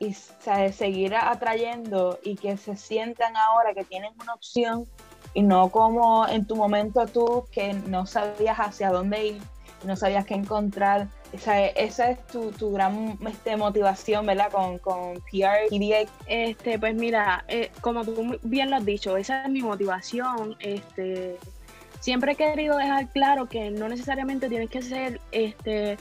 y 0.00 0.12
seguir 0.12 1.14
atrayendo 1.14 2.18
y 2.24 2.34
que 2.34 2.56
se 2.56 2.76
sientan 2.76 3.36
ahora 3.36 3.74
que 3.74 3.84
tienen 3.84 4.10
una 4.20 4.34
opción 4.34 4.88
y 5.34 5.42
no 5.42 5.70
como 5.70 6.26
en 6.26 6.48
tu 6.48 6.56
momento 6.56 7.06
tú 7.06 7.44
que 7.52 7.74
no 7.74 8.06
sabías 8.06 8.58
hacia 8.58 8.90
dónde 8.90 9.24
ir, 9.24 9.42
no 9.84 9.94
sabías 9.94 10.26
qué 10.26 10.34
encontrar 10.34 11.06
esa, 11.32 11.64
esa 11.66 12.10
es 12.10 12.26
tu, 12.26 12.50
tu 12.50 12.72
gran 12.72 13.16
este, 13.28 13.56
motivación, 13.56 14.26
¿verdad? 14.26 14.50
Con, 14.50 14.78
con 14.78 15.14
PR 15.30 15.68
y 15.70 15.94
Este, 16.26 16.76
pues 16.80 16.96
mira, 16.96 17.44
eh, 17.46 17.70
como 17.82 18.04
tú 18.04 18.36
bien 18.42 18.70
lo 18.70 18.78
has 18.78 18.84
dicho, 18.84 19.16
esa 19.16 19.44
es 19.44 19.48
mi 19.48 19.62
motivación. 19.62 20.56
Este, 20.58 21.38
siempre 22.00 22.32
he 22.32 22.36
querido 22.36 22.76
dejar 22.76 23.08
claro 23.08 23.48
que 23.48 23.70
no 23.70 23.88
necesariamente 23.88 24.48
tienes 24.48 24.70
que 24.70 24.82
ser 24.82 25.20
este, 25.30 25.96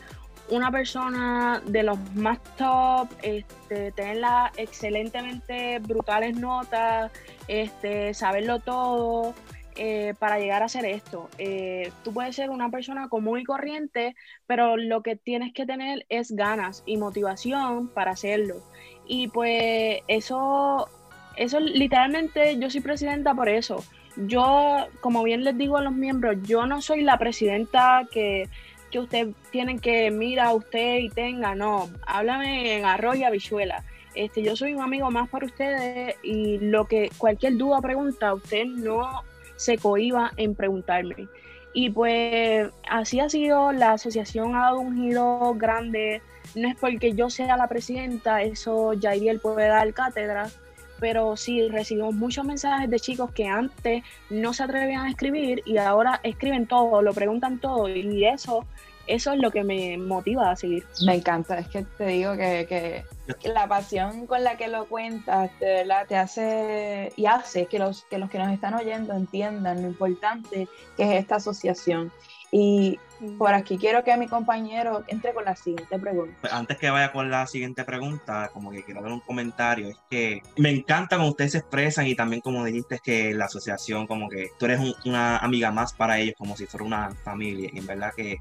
una 0.50 0.72
persona 0.72 1.62
de 1.66 1.84
los 1.84 2.00
más 2.16 2.40
top, 2.58 3.10
este, 3.22 3.92
tener 3.92 4.18
las 4.18 4.58
excelentemente 4.58 5.80
brutales 5.80 6.36
notas, 6.36 7.12
este, 7.48 8.14
saberlo 8.14 8.60
todo. 8.60 9.36
Eh, 9.82 10.14
para 10.20 10.40
llegar 10.40 10.62
a 10.62 10.66
hacer 10.66 10.84
esto. 10.84 11.30
Eh, 11.38 11.90
tú 12.04 12.12
puedes 12.12 12.36
ser 12.36 12.50
una 12.50 12.70
persona 12.70 13.08
común 13.08 13.40
y 13.40 13.46
corriente, 13.46 14.14
pero 14.46 14.76
lo 14.76 15.02
que 15.04 15.16
tienes 15.16 15.54
que 15.54 15.66
tener 15.66 16.06
es 16.10 16.32
ganas 16.32 16.84
y 16.86 16.98
motivación 16.98 17.88
para 17.88 18.12
hacerlo. 18.12 18.56
Y 19.08 19.30
pues 19.30 20.02
eso, 20.10 20.90
eso 21.38 21.62
literalmente 21.62 22.60
yo 22.60 22.70
soy 22.70 22.82
presidenta 22.82 23.34
por 23.34 23.48
eso. 23.48 23.82
Yo, 24.16 24.88
como 25.02 25.24
bien 25.24 25.44
les 25.44 25.58
digo 25.58 25.78
a 25.78 25.82
los 25.82 25.94
miembros, 25.94 26.38
yo 26.44 26.66
no 26.66 26.82
soy 26.82 27.02
la 27.02 27.18
presidenta 27.18 28.08
que, 28.12 28.50
que 28.92 29.00
usted 29.00 29.30
tienen 29.52 29.80
que 29.80 30.12
mira 30.12 30.54
usted 30.54 30.98
y 30.98 31.10
tenga, 31.10 31.56
no, 31.56 31.90
háblame 32.06 32.78
en 32.78 32.86
arroz 32.86 33.18
y 33.18 33.24
habichuela. 33.24 33.84
Este, 34.16 34.42
yo 34.42 34.56
soy 34.56 34.74
un 34.74 34.82
amigo 34.82 35.10
más 35.12 35.30
para 35.30 35.46
ustedes 35.46 36.16
y 36.24 36.58
lo 36.58 36.86
que 36.86 37.10
cualquier 37.18 37.58
duda 37.58 37.80
pregunta, 37.82 38.34
usted 38.34 38.66
no 38.66 39.24
se 39.56 39.78
cohiba 39.78 40.32
en 40.38 40.56
preguntarme. 40.56 41.28
Y 41.74 41.92
pues 41.92 42.70
así 42.90 43.20
ha 43.20 43.30
sido, 43.30 43.72
la 43.72 43.94
asociación 43.94 44.56
ha 44.56 44.62
dado 44.62 44.80
un 44.80 44.96
giro 44.96 45.54
grande, 45.56 46.22
no 46.56 46.68
es 46.68 46.76
porque 46.76 47.14
yo 47.14 47.30
sea 47.30 47.58
la 47.58 47.68
presidenta, 47.68 48.42
eso 48.42 48.94
Jairiel 49.00 49.40
puede 49.40 49.68
dar 49.68 49.94
cátedra, 49.94 50.50
pero 51.00 51.38
sí 51.38 51.68
recibimos 51.70 52.14
muchos 52.14 52.46
mensajes 52.46 52.90
de 52.90 53.00
chicos 53.00 53.32
que 53.32 53.48
antes 53.48 54.04
no 54.30 54.54
se 54.54 54.64
atrevían 54.64 55.06
a 55.06 55.10
escribir 55.10 55.62
y 55.66 55.78
ahora 55.78 56.20
escriben 56.24 56.68
todo, 56.68 57.02
lo 57.02 57.14
preguntan 57.14 57.60
todo 57.60 57.90
y 57.90 58.26
eso 58.26 58.66
eso 59.10 59.34
es 59.34 59.40
lo 59.40 59.50
que 59.50 59.64
me 59.64 59.98
motiva 59.98 60.52
a 60.52 60.56
seguir. 60.56 60.86
Me 61.04 61.16
encanta, 61.16 61.58
es 61.58 61.68
que 61.68 61.82
te 61.82 62.06
digo 62.06 62.38
que, 62.38 63.04
la 63.44 63.68
pasión 63.68 64.28
con 64.28 64.44
la 64.44 64.56
que 64.56 64.68
lo 64.68 64.86
cuentas, 64.86 65.50
te 65.60 66.16
hace 66.16 67.12
y 67.16 67.26
hace 67.26 67.66
que 67.66 67.80
los, 67.80 68.04
que 68.04 68.20
los 68.20 68.30
que 68.30 68.38
nos 68.38 68.54
están 68.54 68.76
oyendo 68.76 69.14
entiendan 69.14 69.82
lo 69.82 69.88
importante 69.88 70.68
que 70.96 71.04
es 71.04 71.22
esta 71.22 71.38
asociación. 71.38 72.12
Y 72.52 73.00
por 73.38 73.54
aquí 73.54 73.78
quiero 73.78 74.04
que 74.04 74.16
mi 74.18 74.28
compañero 74.28 75.04
entre 75.08 75.34
con 75.34 75.46
la 75.46 75.56
siguiente 75.56 76.00
pregunta. 76.00 76.36
Pues 76.42 76.54
antes 76.54 76.78
que 76.78 76.90
vaya 76.90 77.12
con 77.12 77.30
la 77.30 77.46
siguiente 77.48 77.84
pregunta, 77.84 78.50
como 78.54 78.72
que 78.72 78.84
quiero 78.84 79.02
dar 79.02 79.12
un 79.12 79.20
comentario, 79.20 79.90
es 79.90 79.98
que 80.10 80.42
me 80.58 80.70
encanta 80.70 81.18
cómo 81.18 81.30
ustedes 81.30 81.54
se 81.54 81.58
expresan 81.60 82.08
y 82.08 82.16
también 82.16 82.42
como 82.42 82.64
dijiste 82.64 82.96
es 82.96 83.02
que 83.02 83.34
la 83.34 83.46
asociación 83.46 84.08
como 84.08 84.30
que 84.30 84.50
tú 84.58 84.66
eres 84.66 84.80
una 85.06 85.38
amiga 85.38 85.72
más 85.72 85.94
para 85.94 86.20
ellos, 86.20 86.36
como 86.38 86.56
si 86.56 86.66
fuera 86.66 86.86
una 86.86 87.12
familia. 87.24 87.70
Y 87.74 87.80
en 87.80 87.88
verdad 87.88 88.14
que 88.16 88.38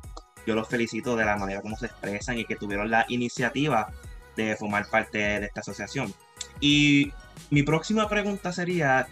yo 0.46 0.54
los 0.54 0.68
felicito 0.68 1.16
de 1.16 1.24
la 1.24 1.36
manera 1.36 1.60
como 1.60 1.76
se 1.76 1.86
expresan 1.86 2.38
y 2.38 2.44
que 2.44 2.56
tuvieron 2.56 2.90
la 2.90 3.04
iniciativa 3.08 3.88
de 4.36 4.56
formar 4.56 4.88
parte 4.88 5.18
de 5.18 5.46
esta 5.46 5.60
asociación. 5.60 6.14
Y 6.60 7.12
mi 7.50 7.62
próxima 7.62 8.08
pregunta 8.08 8.52
sería, 8.52 9.08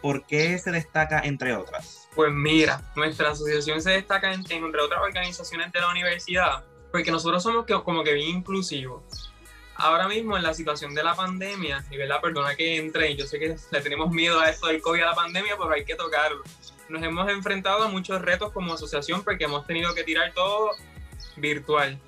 ¿por 0.00 0.24
qué 0.24 0.58
se 0.58 0.70
destaca 0.70 1.20
entre 1.20 1.54
otras? 1.54 1.99
Pues 2.14 2.32
mira, 2.32 2.82
nuestra 2.96 3.30
asociación 3.30 3.80
se 3.80 3.90
destaca 3.90 4.32
entre 4.32 4.80
otras 4.80 5.00
organizaciones 5.00 5.70
de 5.72 5.80
la 5.80 5.90
universidad 5.90 6.64
porque 6.90 7.12
nosotros 7.12 7.42
somos 7.42 7.66
como 7.84 8.02
que 8.02 8.14
bien 8.14 8.38
inclusivos. 8.38 9.32
Ahora 9.76 10.08
mismo 10.08 10.36
en 10.36 10.42
la 10.42 10.52
situación 10.52 10.94
de 10.94 11.02
la 11.02 11.14
pandemia, 11.14 11.84
y 11.90 11.96
verdad, 11.96 12.20
perdona 12.20 12.54
que 12.56 12.76
entre, 12.76 13.16
yo 13.16 13.26
sé 13.26 13.38
que 13.38 13.56
le 13.70 13.80
tenemos 13.80 14.10
miedo 14.10 14.40
a 14.40 14.50
esto 14.50 14.66
del 14.66 14.82
COVID, 14.82 15.02
a 15.02 15.06
la 15.06 15.14
pandemia, 15.14 15.56
pero 15.56 15.70
hay 15.70 15.84
que 15.84 15.94
tocarlo 15.94 16.42
nos 16.90 17.02
hemos 17.02 17.28
enfrentado 17.30 17.84
a 17.84 17.88
muchos 17.88 18.20
retos 18.20 18.52
como 18.52 18.74
asociación 18.74 19.22
porque 19.22 19.44
hemos 19.44 19.66
tenido 19.66 19.94
que 19.94 20.04
tirar 20.04 20.32
todo 20.34 20.72
virtual. 21.36 21.98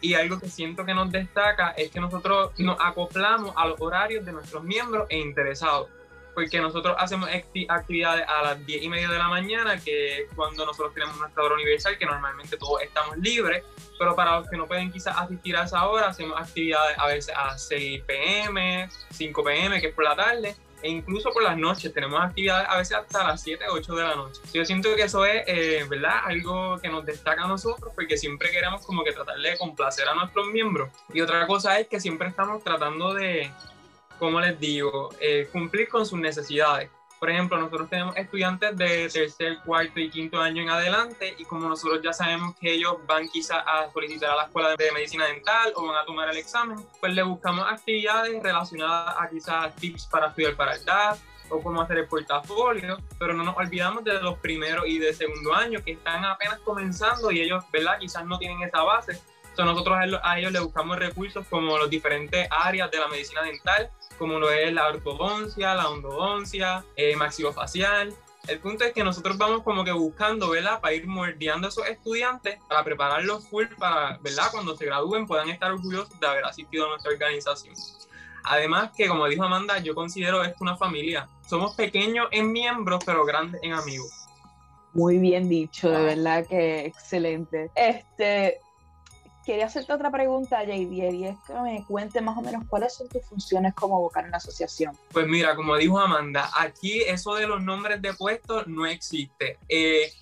Y 0.00 0.14
algo 0.14 0.40
que 0.40 0.48
siento 0.48 0.84
que 0.84 0.94
nos 0.94 1.12
destaca 1.12 1.70
es 1.70 1.90
que 1.90 2.00
nosotros 2.00 2.52
nos 2.58 2.76
acoplamos 2.80 3.52
a 3.56 3.66
los 3.66 3.80
horarios 3.80 4.24
de 4.24 4.32
nuestros 4.32 4.64
miembros 4.64 5.06
e 5.10 5.18
interesados. 5.18 5.88
Porque 6.34 6.60
nosotros 6.60 6.96
hacemos 6.98 7.28
actividades 7.68 8.26
a 8.26 8.42
las 8.42 8.66
10 8.66 8.82
y 8.82 8.88
media 8.88 9.08
de 9.08 9.18
la 9.18 9.28
mañana, 9.28 9.78
que 9.78 10.22
es 10.22 10.28
cuando 10.34 10.64
nosotros 10.64 10.94
tenemos 10.94 11.18
nuestra 11.18 11.42
hora 11.42 11.54
universal, 11.54 11.98
que 11.98 12.06
normalmente 12.06 12.56
todos 12.56 12.82
estamos 12.82 13.18
libres. 13.18 13.64
Pero 13.98 14.16
para 14.16 14.38
los 14.38 14.48
que 14.48 14.56
no 14.56 14.66
pueden 14.66 14.90
quizás 14.90 15.16
asistir 15.16 15.56
a 15.56 15.64
esa 15.64 15.86
hora, 15.86 16.08
hacemos 16.08 16.40
actividades 16.40 16.98
a 16.98 17.06
veces 17.06 17.34
a 17.36 17.56
6 17.56 18.02
pm, 18.06 18.88
5 19.10 19.44
pm, 19.44 19.80
que 19.80 19.88
es 19.88 19.94
por 19.94 20.04
la 20.04 20.16
tarde 20.16 20.56
e 20.82 20.88
incluso 20.88 21.32
por 21.32 21.42
las 21.42 21.56
noches 21.56 21.92
tenemos 21.94 22.20
actividades 22.20 22.68
a 22.68 22.76
veces 22.76 22.96
hasta 22.96 23.24
las 23.24 23.40
7 23.40 23.64
o 23.68 23.74
8 23.74 23.94
de 23.94 24.02
la 24.02 24.16
noche. 24.16 24.40
Yo 24.52 24.64
siento 24.64 24.94
que 24.96 25.02
eso 25.02 25.24
es, 25.24 25.44
eh, 25.46 25.86
¿verdad? 25.88 26.20
Algo 26.24 26.78
que 26.78 26.88
nos 26.88 27.06
destaca 27.06 27.44
a 27.44 27.48
nosotros 27.48 27.92
porque 27.94 28.16
siempre 28.16 28.50
queremos 28.50 28.84
como 28.84 29.04
que 29.04 29.12
tratar 29.12 29.38
de 29.38 29.56
complacer 29.56 30.08
a 30.08 30.14
nuestros 30.14 30.48
miembros. 30.48 30.90
Y 31.14 31.20
otra 31.20 31.46
cosa 31.46 31.78
es 31.78 31.86
que 31.86 32.00
siempre 32.00 32.28
estamos 32.28 32.64
tratando 32.64 33.14
de, 33.14 33.50
como 34.22 34.40
les 34.40 34.56
digo, 34.60 35.08
eh, 35.18 35.48
cumplir 35.50 35.88
con 35.88 36.06
sus 36.06 36.16
necesidades. 36.16 36.88
Por 37.18 37.28
ejemplo, 37.28 37.58
nosotros 37.58 37.90
tenemos 37.90 38.16
estudiantes 38.16 38.76
de 38.76 39.08
tercer, 39.08 39.58
cuarto 39.64 39.98
y 39.98 40.08
quinto 40.10 40.40
año 40.40 40.62
en 40.62 40.70
adelante 40.70 41.34
y 41.36 41.44
como 41.44 41.68
nosotros 41.68 42.00
ya 42.04 42.12
sabemos 42.12 42.54
que 42.60 42.72
ellos 42.72 42.98
van 43.04 43.28
quizás 43.28 43.64
a 43.66 43.90
solicitar 43.90 44.30
a 44.30 44.36
la 44.36 44.42
escuela 44.44 44.76
de 44.76 44.92
medicina 44.92 45.26
dental 45.26 45.72
o 45.74 45.88
van 45.88 45.96
a 45.96 46.04
tomar 46.04 46.28
el 46.28 46.36
examen, 46.36 46.78
pues 47.00 47.12
le 47.14 47.24
buscamos 47.24 47.66
actividades 47.68 48.40
relacionadas 48.40 49.16
a 49.18 49.28
quizás 49.28 49.74
tips 49.74 50.06
para 50.06 50.28
estudiar 50.28 50.54
para 50.54 50.76
el 50.76 50.84
DAS 50.84 51.20
o 51.48 51.60
cómo 51.60 51.82
hacer 51.82 51.98
el 51.98 52.06
portafolio, 52.06 52.98
pero 53.18 53.34
no 53.34 53.42
nos 53.42 53.56
olvidamos 53.56 54.04
de 54.04 54.22
los 54.22 54.38
primeros 54.38 54.86
y 54.86 55.00
de 55.00 55.12
segundo 55.14 55.52
año 55.52 55.82
que 55.84 55.94
están 55.94 56.24
apenas 56.24 56.60
comenzando 56.60 57.32
y 57.32 57.40
ellos, 57.40 57.64
¿verdad? 57.72 57.98
Quizás 57.98 58.24
no 58.24 58.38
tienen 58.38 58.62
esa 58.62 58.84
base. 58.84 59.20
Entonces 59.52 59.66
nosotros 59.66 60.20
a 60.22 60.38
ellos 60.38 60.52
les 60.52 60.62
buscamos 60.62 60.96
recursos 60.96 61.46
como 61.48 61.76
los 61.76 61.90
diferentes 61.90 62.48
áreas 62.50 62.90
de 62.90 62.98
la 62.98 63.08
medicina 63.08 63.42
dental, 63.42 63.90
como 64.14 64.38
lo 64.38 64.50
es 64.50 64.72
la 64.72 64.88
ortodoncia, 64.88 65.74
la 65.74 65.88
ondodoncia, 65.88 66.84
eh, 66.96 67.16
maxilofacial. 67.16 68.14
El 68.48 68.58
punto 68.58 68.84
es 68.84 68.92
que 68.92 69.04
nosotros 69.04 69.38
vamos 69.38 69.62
como 69.62 69.84
que 69.84 69.92
buscando, 69.92 70.50
¿verdad? 70.50 70.80
Para 70.80 70.94
ir 70.94 71.06
moldeando 71.06 71.68
a 71.68 71.70
esos 71.70 71.86
estudiantes, 71.86 72.58
para 72.68 72.82
prepararlos 72.82 73.48
full 73.48 73.66
para, 73.78 74.18
¿verdad? 74.18 74.48
Cuando 74.50 74.76
se 74.76 74.86
gradúen 74.86 75.26
puedan 75.26 75.48
estar 75.48 75.70
orgullosos 75.70 76.18
de 76.18 76.26
haber 76.26 76.44
asistido 76.44 76.86
a 76.86 76.88
nuestra 76.90 77.12
organización. 77.12 77.74
Además 78.44 78.90
que, 78.96 79.06
como 79.06 79.26
dijo 79.28 79.44
Amanda, 79.44 79.78
yo 79.78 79.94
considero 79.94 80.42
esto 80.42 80.58
una 80.60 80.76
familia. 80.76 81.28
Somos 81.48 81.76
pequeños 81.76 82.26
en 82.32 82.50
miembros, 82.50 83.04
pero 83.04 83.24
grandes 83.24 83.62
en 83.62 83.72
amigos. 83.72 84.10
Muy 84.94 85.18
bien 85.18 85.48
dicho, 85.48 85.90
de 85.90 86.02
verdad 86.02 86.46
que 86.46 86.84
excelente. 86.86 87.70
Este, 87.74 88.60
quería 89.44 89.66
hacerte 89.66 89.92
otra 89.92 90.10
pregunta, 90.10 90.62
JD, 90.64 90.92
y 90.92 91.24
es 91.26 91.36
que 91.46 91.54
me 91.54 91.84
cuente 91.86 92.20
más 92.20 92.36
o 92.36 92.42
menos 92.42 92.64
cuáles 92.68 92.94
son 92.94 93.08
tus 93.08 93.24
funciones 93.24 93.74
como 93.74 94.00
vocal 94.00 94.26
en 94.26 94.30
la 94.30 94.36
asociación. 94.36 94.96
Pues 95.12 95.26
mira, 95.26 95.54
como 95.54 95.76
dijo 95.76 95.98
Amanda, 95.98 96.50
aquí 96.56 97.02
eso 97.02 97.34
de 97.34 97.46
los 97.46 97.62
nombres 97.62 98.00
de 98.00 98.14
puestos 98.14 98.66
no 98.66 98.86
existe. 98.86 99.58
Eh, 99.68 100.12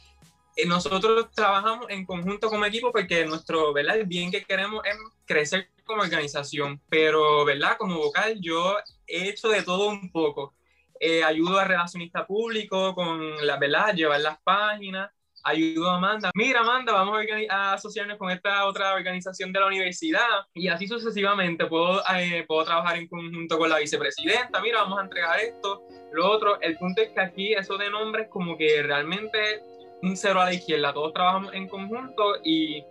eh, 0.56 0.66
nosotros 0.66 1.30
trabajamos 1.32 1.86
en 1.88 2.04
conjunto 2.04 2.48
como 2.48 2.64
equipo 2.64 2.92
porque 2.92 3.24
nuestro, 3.24 3.72
¿verdad? 3.72 3.96
El 3.96 4.06
bien 4.06 4.30
que 4.30 4.44
queremos 4.44 4.84
es 4.84 4.96
crecer 5.24 5.68
como 5.84 6.02
organización, 6.02 6.80
pero, 6.88 7.44
¿verdad? 7.44 7.76
Como 7.78 7.98
vocal 7.98 8.40
yo 8.40 8.76
he 9.06 9.28
hecho 9.28 9.48
de 9.48 9.62
todo 9.62 9.88
un 9.88 10.10
poco. 10.10 10.54
Eh, 10.98 11.24
ayudo 11.24 11.58
a 11.58 11.64
relacionista 11.64 12.26
público 12.26 12.94
con 12.94 13.46
la, 13.46 13.56
¿verdad? 13.56 13.94
Llevar 13.94 14.20
las 14.20 14.38
páginas 14.40 15.10
ayudó 15.44 15.90
a 15.90 15.96
Amanda. 15.96 16.30
Mira, 16.34 16.60
Amanda, 16.60 16.92
vamos 16.92 17.20
a, 17.48 17.72
asociarnos 17.74 18.18
con 18.18 18.30
esta 18.30 18.66
otra 18.66 18.94
organización 18.94 19.52
de 19.52 19.60
la 19.60 19.66
universidad 19.66 20.46
y 20.54 20.68
así 20.68 20.86
sucesivamente. 20.86 21.66
Puedo, 21.66 22.02
eh, 22.16 22.44
puedo 22.46 22.64
trabajar 22.64 22.96
en 22.96 23.08
conjunto 23.08 23.58
con 23.58 23.70
la 23.70 23.78
vicepresidenta. 23.78 24.60
Mira, 24.60 24.82
vamos 24.82 24.98
a 24.98 25.02
entregar 25.02 25.40
esto, 25.40 25.82
lo 26.12 26.30
otro. 26.30 26.60
El 26.60 26.76
punto 26.78 27.02
es 27.02 27.10
que 27.10 27.20
aquí 27.20 27.52
eso 27.52 27.76
de 27.76 27.90
nombres 27.90 28.28
como 28.30 28.56
que 28.56 28.82
realmente 28.82 29.62
un 30.02 30.16
cero 30.16 30.40
a 30.40 30.46
la 30.46 30.54
izquierda. 30.54 30.92
Todos 30.92 31.12
trabajamos 31.12 31.54
en 31.54 31.68
conjunto 31.68 32.36
y 32.44 32.82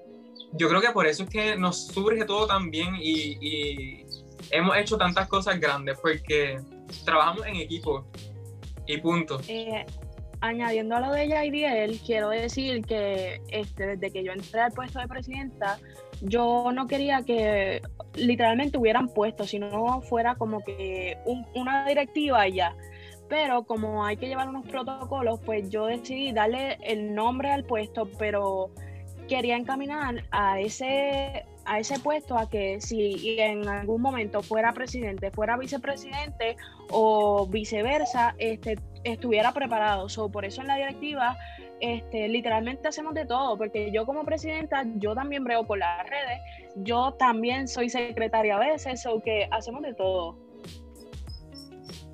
yo 0.53 0.69
creo 0.69 0.81
que 0.81 0.89
por 0.91 1.05
eso 1.05 1.23
es 1.23 1.29
que 1.29 1.55
nos 1.55 1.87
surge 1.87 2.25
todo 2.25 2.47
tan 2.47 2.69
bien 2.71 2.95
y, 2.99 4.05
hemos 4.51 4.75
hecho 4.77 4.97
tantas 4.97 5.27
cosas 5.27 5.59
grandes 5.59 5.99
porque 6.01 6.59
trabajamos 7.05 7.45
en 7.45 7.57
equipo 7.57 8.07
y 8.87 8.97
punto. 8.97 9.39
Eh, 9.47 9.85
añadiendo 10.41 10.95
a 10.95 10.99
lo 10.99 11.11
de 11.11 11.27
Yaidiel, 11.27 11.99
quiero 11.99 12.29
decir 12.29 12.85
que 12.85 13.41
este, 13.49 13.87
desde 13.87 14.11
que 14.11 14.23
yo 14.23 14.31
entré 14.31 14.61
al 14.61 14.71
puesto 14.71 14.99
de 14.99 15.07
presidenta, 15.07 15.79
yo 16.21 16.71
no 16.73 16.87
quería 16.87 17.23
que 17.23 17.81
literalmente 18.15 18.77
hubieran 18.77 19.09
puesto, 19.09 19.45
sino 19.45 20.01
fuera 20.01 20.35
como 20.35 20.63
que 20.63 21.17
una 21.53 21.85
directiva 21.85 22.47
ya. 22.47 22.75
Pero 23.27 23.63
como 23.63 24.05
hay 24.05 24.17
que 24.17 24.27
llevar 24.27 24.49
unos 24.49 24.65
protocolos, 24.65 25.39
pues 25.45 25.69
yo 25.69 25.85
decidí 25.85 26.31
darle 26.31 26.77
el 26.81 27.13
nombre 27.13 27.51
al 27.51 27.63
puesto, 27.63 28.09
pero 28.17 28.71
quería 29.27 29.55
encaminar 29.55 30.23
a 30.31 30.59
ese, 30.59 31.45
a 31.69 31.77
ese 31.77 31.99
puesto 31.99 32.35
a 32.35 32.49
que 32.49 32.81
si 32.81 33.39
en 33.39 33.67
algún 33.67 34.01
momento 34.01 34.41
fuera 34.41 34.73
presidente, 34.73 35.29
fuera 35.29 35.55
vicepresidente 35.55 36.57
o 36.89 37.45
viceversa, 37.45 38.33
este, 38.39 38.79
estuviera 39.03 39.53
preparado. 39.53 40.09
So, 40.09 40.31
por 40.31 40.45
eso 40.45 40.61
en 40.61 40.67
la 40.67 40.77
directiva 40.77 41.37
este, 41.79 42.27
literalmente 42.27 42.87
hacemos 42.87 43.13
de 43.13 43.27
todo, 43.27 43.55
porque 43.55 43.91
yo 43.91 44.07
como 44.07 44.23
presidenta, 44.23 44.83
yo 44.95 45.13
también 45.13 45.43
brego 45.43 45.67
por 45.67 45.77
las 45.77 46.09
redes, 46.09 46.39
yo 46.77 47.13
también 47.13 47.67
soy 47.67 47.89
secretaria 47.89 48.55
a 48.55 48.59
veces, 48.59 49.05
o 49.05 49.21
que 49.21 49.47
hacemos 49.51 49.83
de 49.83 49.93
todo. 49.93 50.39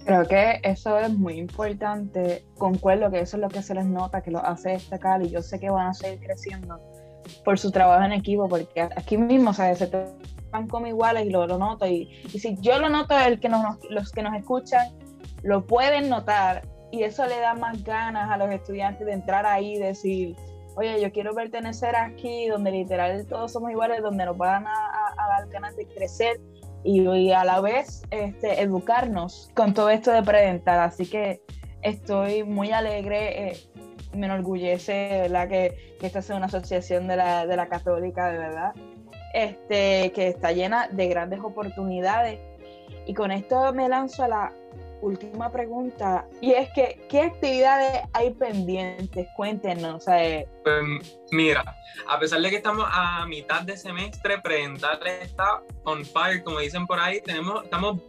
Creo 0.06 0.28
que 0.28 0.60
eso 0.64 1.00
es 1.00 1.12
muy 1.12 1.36
importante, 1.36 2.44
concuerdo 2.58 3.10
que 3.10 3.22
eso 3.22 3.38
es 3.38 3.42
lo 3.42 3.48
que 3.48 3.62
se 3.62 3.74
les 3.74 3.86
nota, 3.86 4.22
que 4.22 4.32
lo 4.32 4.46
hace 4.46 4.72
destacar 4.72 5.24
y 5.24 5.30
yo 5.30 5.42
sé 5.42 5.62
que 5.62 5.70
van 5.70 5.88
a 5.88 5.94
seguir 5.94 6.20
creciendo 6.20 6.78
por 7.44 7.60
su 7.60 7.72
trabajo 7.72 8.04
en 8.04 8.14
equipo, 8.14 8.48
porque 8.48 8.82
aquí 8.82 9.18
mismo, 9.18 9.54
¿sabes? 9.54 9.80
Se 9.80 9.90
van 10.52 10.68
como 10.68 10.88
iguales 10.88 11.26
y 11.26 11.30
lo, 11.30 11.46
lo 11.48 11.58
noto, 11.58 11.86
y, 11.86 12.10
y, 12.34 12.40
si 12.40 12.58
yo 12.62 12.80
lo 12.80 12.90
noto, 12.90 13.18
el 13.18 13.40
que 13.40 13.50
nos, 13.50 13.78
los 13.90 14.12
que 14.12 14.24
nos 14.24 14.36
escuchan 14.36 14.88
lo 15.44 15.66
pueden 15.66 16.10
notar 16.10 16.64
y 16.92 17.04
eso 17.04 17.26
le 17.26 17.40
da 17.40 17.54
más 17.54 17.84
ganas 17.84 18.32
a 18.32 18.38
los 18.38 18.50
estudiantes 18.52 19.06
de 19.06 19.14
entrar 19.14 19.46
ahí 19.46 19.74
y 19.74 19.80
decir, 19.80 20.36
oye, 20.76 21.02
yo 21.02 21.12
quiero 21.12 21.34
pertenecer 21.34 21.96
aquí, 21.96 22.48
donde 22.48 22.72
literal 22.72 23.26
todos 23.28 23.52
somos 23.52 23.72
iguales, 23.72 24.02
donde 24.02 24.26
nos 24.26 24.38
van 24.38 24.66
a, 24.68 24.72
dar 25.18 25.48
ganas 25.50 25.76
de 25.76 25.86
crecer 25.88 26.40
y, 26.84 27.32
a 27.32 27.44
la 27.44 27.62
vez 27.62 28.04
este, 28.12 28.62
educarnos 28.62 29.50
con 29.56 29.74
todo 29.74 29.90
esto 29.90 30.12
de 30.12 30.24
presentar. 30.24 30.80
Así 30.80 31.06
que 31.06 31.42
estoy 31.82 32.44
muy 32.44 32.72
alegre, 32.72 33.50
eh, 33.50 33.58
me 34.14 34.26
enorgullece, 34.26 35.22
¿verdad? 35.22 35.48
Que, 35.50 35.96
esta 36.02 36.22
sea 36.22 36.36
una 36.36 36.46
asociación 36.46 37.08
de 37.08 37.16
la, 37.16 37.48
de 37.48 37.56
la 37.56 37.68
católica, 37.68 38.32
de 38.32 38.38
verdad, 38.38 38.74
este, 39.34 40.12
que 40.14 40.28
está 40.28 40.52
llena 40.52 40.88
de 40.88 41.08
grandes 41.08 41.40
oportunidades. 41.40 42.40
Y 43.08 43.14
con 43.16 43.32
esto 43.32 43.74
me 43.74 43.90
lanzo 43.90 44.24
a 44.24 44.28
la 44.28 44.52
última 45.02 45.52
pregunta, 45.52 46.28
y 46.42 46.54
es 46.54 46.70
que, 46.74 47.06
¿qué 47.10 47.22
actividades 47.22 48.02
hay 48.14 48.32
pendientes? 48.34 49.28
Cuéntenos. 49.36 50.06
pues 50.06 51.18
mira, 51.32 51.64
a 52.08 52.20
pesar 52.20 52.42
de 52.42 52.50
que 52.50 52.58
estamos 52.58 52.86
a 52.90 53.26
mitad 53.28 53.62
de 53.62 53.78
semestre, 53.78 54.40
presentarle 54.42 55.22
está 55.22 55.62
on 55.84 56.04
fire, 56.06 56.44
como 56.44 56.60
dicen 56.60 56.88
por 56.88 57.00
ahí, 57.00 57.22
tenemos, 57.22 57.64
estamos 57.64 58.00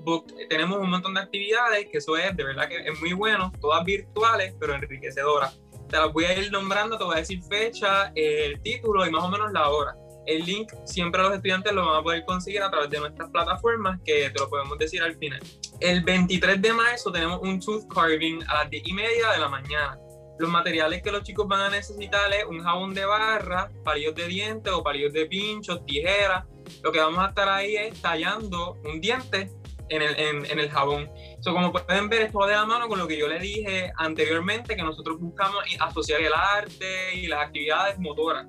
tenemos 0.49 0.79
un 0.79 0.91
montón 0.91 1.15
de 1.15 1.21
actividades, 1.21 1.87
que 1.91 1.99
eso 1.99 2.17
es 2.17 2.35
de 2.37 2.45
verdad 2.45 2.69
que 2.69 2.79
es 2.79 3.01
muy 3.01 3.13
bueno, 3.13 3.53
todas 3.61 3.85
virtuales, 3.85 4.55
pero 4.59 4.75
enriquecedoras. 4.75 5.61
Te 5.89 5.97
las 5.97 6.13
voy 6.13 6.25
a 6.25 6.39
ir 6.39 6.51
nombrando, 6.51 6.99
te 6.99 7.05
voy 7.05 7.17
a 7.17 7.19
decir 7.19 7.41
fecha, 7.49 8.13
el 8.15 8.61
título 8.63 9.07
y 9.07 9.11
más 9.11 9.23
o 9.23 9.29
menos 9.29 9.53
la 9.53 9.69
hora. 9.69 9.95
El 10.27 10.45
link 10.45 10.73
siempre 10.85 11.23
los 11.23 11.35
estudiantes 11.35 11.73
lo 11.73 11.87
van 11.87 12.01
a 12.01 12.03
poder 12.03 12.25
conseguir 12.25 12.63
a 12.63 12.71
través 12.71 12.91
de 12.91 12.99
nuestras 12.99 13.31
plataformas, 13.31 14.01
que 14.05 14.31
te 14.31 14.41
lo 14.41 14.49
podemos 14.49 14.77
decir 14.77 15.01
al 15.03 15.17
final. 15.17 15.41
El 15.81 16.03
23 16.03 16.61
de 16.61 16.73
marzo 16.73 17.13
tenemos 17.13 17.41
un 17.43 17.61
tooth 17.61 17.87
carving 17.95 18.43
a 18.49 18.63
las 18.63 18.71
10 18.71 18.83
y 18.87 18.93
media 18.93 19.31
de 19.31 19.39
la 19.39 19.49
mañana. 19.49 19.99
Los 20.39 20.51
materiales 20.51 21.03
que 21.03 21.13
los 21.13 21.23
chicos 21.23 21.47
van 21.49 21.61
a 21.61 21.71
necesitar 21.71 22.31
es 22.33 22.45
un 22.45 22.63
jabón 22.63 22.93
de 22.93 23.07
barra, 23.07 23.71
palillos 23.85 24.15
de 24.15 24.27
dientes 24.27 24.73
o 24.73 24.83
palillos 24.83 25.13
de 25.13 25.27
pinchos, 25.27 25.85
tijeras. 25.87 26.45
Lo 26.83 26.93
que 26.93 26.99
vamos 26.99 27.21
a 27.25 27.29
estar 27.29 27.49
ahí 27.49 27.77
es 27.77 28.03
tallando 28.03 28.77
un 28.85 29.01
diente 29.01 29.51
en 29.89 30.03
el, 30.03 30.19
en, 30.19 30.59
el 30.59 30.71
jabón. 30.71 31.11
So, 31.41 31.53
como 31.53 31.73
pueden 31.73 32.09
ver, 32.09 32.23
esto 32.23 32.41
va 32.41 32.49
de 32.49 32.55
la 32.55 32.67
mano 32.67 32.89
con 32.89 32.99
lo 32.99 33.07
que 33.07 33.17
yo 33.17 33.29
le 33.29 33.39
dije 33.39 33.93
anteriormente, 33.97 34.77
que 34.77 34.83
nosotros 34.83 35.19
buscamos 35.21 35.65
asociar 35.81 36.21
el 36.21 36.33
arte 36.33 37.15
y 37.15 37.27
las 37.27 37.47
actividades 37.47 37.99
motoras. 37.99 38.47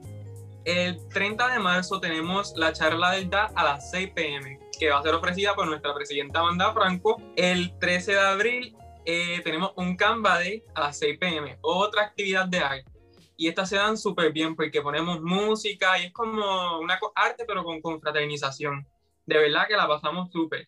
El 0.66 0.98
30 1.10 1.48
de 1.48 1.60
marzo 1.60 2.00
tenemos 2.00 2.54
la 2.58 2.74
charla 2.74 3.12
del 3.12 3.30
DAT 3.30 3.52
a 3.56 3.64
las 3.64 3.92
6 3.92 4.12
pm 4.14 4.68
que 4.78 4.90
va 4.90 5.00
a 5.00 5.04
ser 5.04 5.14
ofrecida 5.14 5.56
por 5.56 5.68
nuestra 5.68 5.94
presidenta 5.94 6.40
Amanda 6.40 6.74
Franco. 6.74 7.22
El 7.36 7.78
13 7.80 8.14
de 8.14 8.20
abril 8.20 8.78
eh, 9.06 9.42
tenemos 9.44 9.72
un 9.76 9.96
Canva 9.96 10.36
Day 10.36 10.64
a 10.76 10.82
las 10.82 11.00
6 11.00 11.18
pm, 11.20 11.58
otra 11.62 12.04
actividad 12.04 12.48
de 12.48 12.60
arte. 12.60 12.92
Y 13.36 13.48
estas 13.48 13.70
se 13.70 13.76
dan 13.76 13.98
súper 13.98 14.32
bien 14.32 14.56
porque 14.56 14.82
ponemos 14.82 15.22
música 15.22 16.00
y 16.00 16.06
es 16.06 16.14
como 16.14 16.80
una 16.80 17.00
arte 17.16 17.46
pero 17.46 17.64
con 17.64 17.82
confraternización. 17.82 18.88
De 19.26 19.38
verdad 19.38 19.68
que 19.68 19.76
la 19.76 19.88
pasamos 19.88 20.32
súper. 20.32 20.68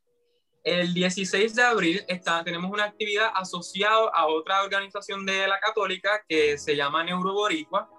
El 0.63 0.93
16 0.93 1.55
de 1.55 1.63
abril 1.63 2.03
está, 2.07 2.43
tenemos 2.43 2.69
una 2.69 2.83
actividad 2.83 3.31
asociada 3.33 4.09
a 4.13 4.27
otra 4.27 4.61
organización 4.61 5.25
de 5.25 5.47
la 5.47 5.57
católica 5.59 6.21
que 6.27 6.57
se 6.57 6.75
llama 6.75 7.03
Neuroboricua. 7.03 7.89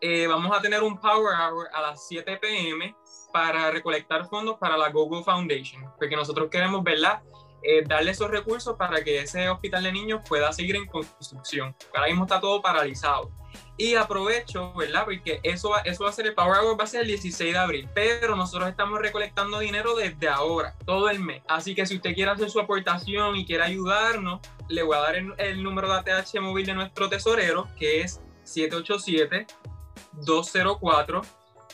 Eh, 0.00 0.26
vamos 0.26 0.56
a 0.56 0.60
tener 0.60 0.82
un 0.82 0.98
Power 0.98 1.32
Hour 1.38 1.68
a 1.72 1.80
las 1.80 2.08
7 2.08 2.38
pm 2.38 2.96
para 3.32 3.70
recolectar 3.70 4.26
fondos 4.26 4.58
para 4.58 4.76
la 4.76 4.90
GoGo 4.90 5.22
Foundation, 5.22 5.84
porque 5.96 6.16
nosotros 6.16 6.50
queremos, 6.50 6.82
¿verdad? 6.82 7.22
Eh, 7.62 7.84
darle 7.86 8.10
esos 8.10 8.28
recursos 8.28 8.76
para 8.76 9.04
que 9.04 9.20
ese 9.20 9.48
hospital 9.48 9.84
de 9.84 9.92
niños 9.92 10.22
pueda 10.28 10.52
seguir 10.52 10.74
en 10.74 10.86
construcción. 10.86 11.74
Ahora 11.94 12.08
mismo 12.08 12.24
está 12.24 12.40
todo 12.40 12.60
paralizado. 12.60 13.30
Y 13.82 13.96
aprovecho, 13.96 14.72
¿verdad? 14.74 15.02
Porque 15.04 15.40
eso 15.42 15.70
va, 15.70 15.80
eso 15.80 16.04
va 16.04 16.10
a 16.10 16.12
ser 16.12 16.28
el 16.28 16.34
Power 16.34 16.60
Hour, 16.60 16.78
va 16.78 16.84
a 16.84 16.86
ser 16.86 17.00
el 17.00 17.08
16 17.08 17.52
de 17.52 17.58
abril, 17.58 17.88
pero 17.92 18.36
nosotros 18.36 18.68
estamos 18.68 19.00
recolectando 19.00 19.58
dinero 19.58 19.96
desde 19.96 20.28
ahora, 20.28 20.76
todo 20.86 21.10
el 21.10 21.18
mes. 21.18 21.42
Así 21.48 21.74
que 21.74 21.84
si 21.84 21.96
usted 21.96 22.14
quiere 22.14 22.30
hacer 22.30 22.48
su 22.48 22.60
aportación 22.60 23.34
y 23.34 23.44
quiere 23.44 23.64
ayudarnos, 23.64 24.38
le 24.68 24.84
voy 24.84 24.96
a 24.96 25.00
dar 25.00 25.16
el, 25.16 25.34
el 25.36 25.64
número 25.64 25.88
de 25.88 26.12
ATH 26.12 26.40
móvil 26.40 26.64
de 26.64 26.74
nuestro 26.74 27.08
tesorero, 27.08 27.66
que 27.76 28.02
es 28.02 28.20
787 28.44 29.48
204 30.12 31.22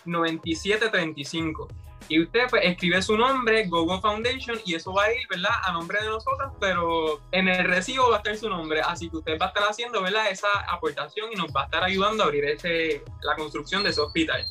9735. 0.06 1.68
Y 2.08 2.22
usted 2.22 2.46
pues, 2.48 2.62
escribe 2.64 3.02
su 3.02 3.16
nombre, 3.16 3.66
Gogo 3.66 4.00
Foundation, 4.00 4.58
y 4.64 4.74
eso 4.74 4.92
va 4.94 5.04
a 5.04 5.12
ir, 5.12 5.26
¿verdad? 5.28 5.52
A 5.64 5.72
nombre 5.72 6.00
de 6.00 6.08
nosotros, 6.08 6.52
pero 6.58 7.20
en 7.32 7.48
el 7.48 7.66
recibo 7.66 8.08
va 8.10 8.16
a 8.16 8.18
estar 8.18 8.36
su 8.36 8.48
nombre. 8.48 8.80
Así 8.80 9.10
que 9.10 9.18
usted 9.18 9.38
va 9.38 9.46
a 9.46 9.48
estar 9.48 9.64
haciendo, 9.64 10.02
¿verdad? 10.02 10.30
Esa 10.30 10.48
aportación 10.68 11.30
y 11.32 11.36
nos 11.36 11.48
va 11.54 11.62
a 11.62 11.64
estar 11.64 11.84
ayudando 11.84 12.22
a 12.22 12.26
abrir 12.26 12.44
ese, 12.46 13.04
la 13.22 13.36
construcción 13.36 13.82
de 13.82 13.90
ese 13.90 14.00
hospital. 14.00 14.44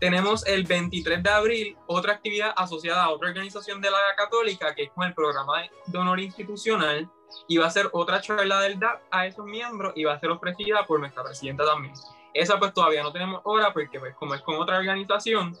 Tenemos 0.00 0.44
el 0.48 0.64
23 0.64 1.22
de 1.22 1.30
abril 1.30 1.76
otra 1.86 2.14
actividad 2.14 2.52
asociada 2.56 3.04
a 3.04 3.10
otra 3.10 3.28
organización 3.28 3.80
de 3.80 3.88
la 3.88 3.98
Católica, 4.16 4.74
que 4.74 4.84
es 4.84 4.90
con 4.90 5.06
el 5.06 5.14
programa 5.14 5.62
de 5.86 5.98
honor 5.98 6.18
institucional, 6.18 7.08
y 7.46 7.58
va 7.58 7.66
a 7.66 7.70
ser 7.70 7.88
otra 7.92 8.20
charla 8.20 8.60
del 8.62 8.80
DAP 8.80 9.00
a 9.12 9.26
esos 9.26 9.46
miembros 9.46 9.92
y 9.94 10.02
va 10.02 10.14
a 10.14 10.18
ser 10.18 10.30
ofrecida 10.30 10.84
por 10.86 10.98
nuestra 10.98 11.22
presidenta 11.22 11.64
también. 11.64 11.94
Esa 12.34 12.58
pues 12.58 12.74
todavía 12.74 13.04
no 13.04 13.12
tenemos 13.12 13.42
hora 13.44 13.72
porque 13.72 14.00
pues 14.00 14.14
como 14.16 14.34
es 14.34 14.42
con 14.42 14.56
otra 14.56 14.78
organización, 14.78 15.56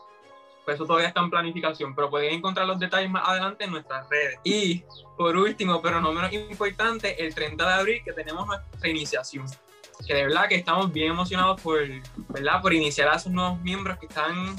pues 0.64 0.76
eso 0.76 0.86
todavía 0.86 1.08
está 1.08 1.20
en 1.20 1.30
planificación, 1.30 1.94
pero 1.94 2.10
pueden 2.10 2.34
encontrar 2.34 2.66
los 2.66 2.78
detalles 2.78 3.10
más 3.10 3.28
adelante 3.28 3.64
en 3.64 3.72
nuestras 3.72 4.08
redes. 4.08 4.38
Y 4.44 4.84
por 5.16 5.36
último, 5.36 5.80
pero 5.82 6.00
no 6.00 6.12
menos 6.12 6.32
importante, 6.32 7.24
el 7.24 7.34
30 7.34 7.66
de 7.66 7.74
abril 7.74 8.02
que 8.04 8.12
tenemos 8.12 8.46
nuestra 8.46 8.88
iniciación. 8.88 9.46
Que 10.06 10.14
de 10.14 10.22
verdad 10.24 10.48
que 10.48 10.56
estamos 10.56 10.92
bien 10.92 11.12
emocionados 11.12 11.60
por, 11.60 11.80
¿verdad? 12.28 12.60
por 12.60 12.72
iniciar 12.72 13.08
a 13.08 13.16
esos 13.16 13.32
nuevos 13.32 13.60
miembros 13.60 13.98
que 13.98 14.06
están 14.06 14.56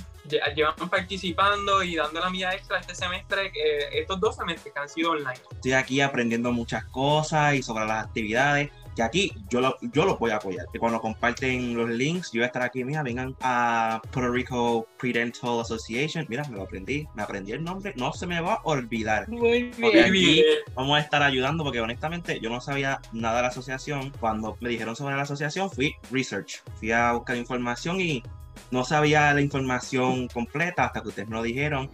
llevan 0.56 0.90
participando 0.90 1.84
y 1.84 1.96
dando 1.96 2.20
la 2.20 2.30
milla 2.30 2.54
extra 2.54 2.80
este 2.80 2.96
semestre, 2.96 3.52
estos 3.92 4.20
dos 4.20 4.36
semestres 4.36 4.74
que 4.74 4.80
han 4.80 4.90
sido 4.90 5.12
online. 5.12 5.40
Estoy 5.52 5.74
aquí 5.74 6.02
aprendiendo 6.02 6.52
muchas 6.52 6.86
cosas 6.86 7.56
y 7.56 7.64
sobre 7.64 7.86
las 7.86 8.06
actividades 8.06 8.72
que 8.96 9.04
aquí 9.04 9.32
yo 9.50 9.62
lo, 9.62 9.78
yo 9.82 10.06
lo 10.06 10.18
voy 10.18 10.32
a 10.32 10.38
apoyar. 10.38 10.66
Que 10.72 10.80
cuando 10.80 11.02
comparten 11.02 11.76
los 11.76 11.90
links, 11.90 12.32
yo 12.32 12.40
voy 12.40 12.44
a 12.44 12.48
estar 12.48 12.62
aquí, 12.62 12.84
mira, 12.84 13.04
vengan 13.04 13.36
a 13.42 14.02
Puerto 14.12 14.32
Rico 14.32 14.88
Predental 14.98 15.60
Association. 15.62 16.26
Mira, 16.30 16.44
me 16.50 16.58
lo 16.58 16.64
aprendí, 16.64 17.08
me 17.16 17.24
aprendí 17.24 17.52
el 17.52 17.64
nombre, 17.64 17.94
no 17.96 18.14
se 18.14 18.28
me 18.28 18.40
va 18.42 18.56
a 18.56 18.62
olvidar. 18.64 19.28
Muy 19.30 19.72
bien. 19.78 20.46
vamos 20.76 20.98
a 20.98 21.02
estar 21.02 21.24
ayudando 21.24 21.64
porque 21.64 21.82
honestamente 21.82 22.40
yo 22.40 22.50
no 22.50 22.62
sabía 22.62 23.00
nada 23.12 23.38
de 23.38 23.42
la 23.44 23.48
asociación. 23.50 24.12
Cuando 24.20 24.58
me 24.60 24.70
dijeron 24.70 24.96
sobre 24.96 25.16
la 25.16 25.24
asociación, 25.24 25.70
fui 25.70 25.96
research, 26.12 26.64
fui 26.80 26.92
a 26.92 27.14
buscar 27.14 27.38
información 27.38 28.00
y 28.02 28.24
no 28.72 28.84
sabía 28.84 29.34
la 29.34 29.42
información 29.42 30.28
completa 30.28 30.86
hasta 30.86 31.02
que 31.02 31.10
ustedes 31.10 31.30
me 31.30 31.36
lo 31.36 31.44
dijeron. 31.44 31.90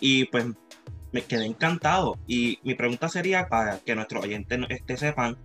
Y 0.00 0.26
pues 0.26 0.46
me 1.12 1.22
quedé 1.22 1.46
encantado. 1.46 2.18
Y 2.26 2.58
mi 2.62 2.74
pregunta 2.74 3.08
sería 3.08 3.48
para 3.48 3.78
que 3.78 3.94
nuestros 3.94 4.24
oyentes 4.24 4.58
este, 4.68 4.96
sepan 4.96 5.36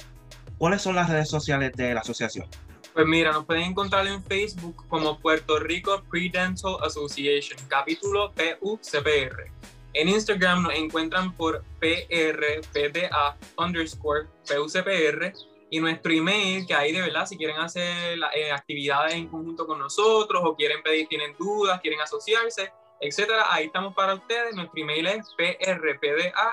¿Cuáles 0.57 0.81
son 0.81 0.95
las 0.95 1.09
redes 1.09 1.29
sociales 1.29 1.73
de 1.73 1.93
la 1.93 1.99
asociación? 2.01 2.47
Pues 2.93 3.05
mira, 3.05 3.33
nos 3.33 3.45
pueden 3.45 3.63
encontrar 3.63 4.07
en 4.07 4.23
Facebook 4.23 4.85
como 4.87 5.19
Puerto 5.19 5.59
Rico 5.59 6.01
Pre-Dental 6.09 6.77
Association, 6.81 7.59
capítulo 7.67 8.31
PUCPR. 8.31 9.51
En 9.93 10.07
Instagram 10.09 10.63
nos 10.63 10.73
encuentran 10.75 11.33
por 11.33 11.61
PRPDA 11.79 13.35
underscore 13.57 14.27
PUCPR 14.47 15.33
y 15.69 15.79
nuestro 15.79 16.13
email, 16.13 16.65
que 16.65 16.73
ahí 16.73 16.93
de 16.93 17.01
verdad, 17.01 17.25
si 17.25 17.35
quieren 17.35 17.57
hacer 17.57 18.17
eh, 18.33 18.51
actividades 18.51 19.13
en 19.13 19.27
conjunto 19.27 19.67
con 19.67 19.77
nosotros 19.79 20.41
o 20.45 20.55
quieren 20.55 20.81
pedir, 20.81 21.07
tienen 21.07 21.35
dudas, 21.37 21.81
quieren 21.81 21.99
asociarse, 21.99 22.71
etcétera, 23.01 23.53
ahí 23.53 23.65
estamos 23.65 23.93
para 23.93 24.13
ustedes. 24.15 24.55
Nuestro 24.55 24.81
email 24.81 25.07
es 25.07 25.27
prpda.pucpr.eu. 25.35 26.45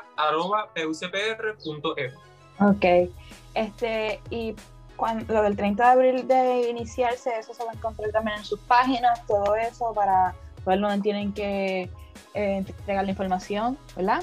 Ok. 2.58 2.84
Este, 3.54 4.20
y 4.30 4.54
cuando, 4.96 5.32
lo 5.32 5.42
del 5.42 5.56
30 5.56 5.84
de 5.84 5.90
abril 5.90 6.28
de 6.28 6.70
iniciarse, 6.70 7.30
eso 7.38 7.54
se 7.54 7.64
va 7.64 7.72
a 7.72 7.74
encontrar 7.74 8.10
también 8.10 8.38
en 8.38 8.44
sus 8.44 8.60
páginas, 8.60 9.24
todo 9.26 9.56
eso 9.56 9.92
para 9.94 10.34
ver 10.64 10.80
dónde 10.80 11.00
tienen 11.00 11.32
que 11.32 11.90
eh, 12.34 12.56
entregar 12.56 13.04
la 13.04 13.10
información, 13.10 13.76
¿verdad? 13.96 14.22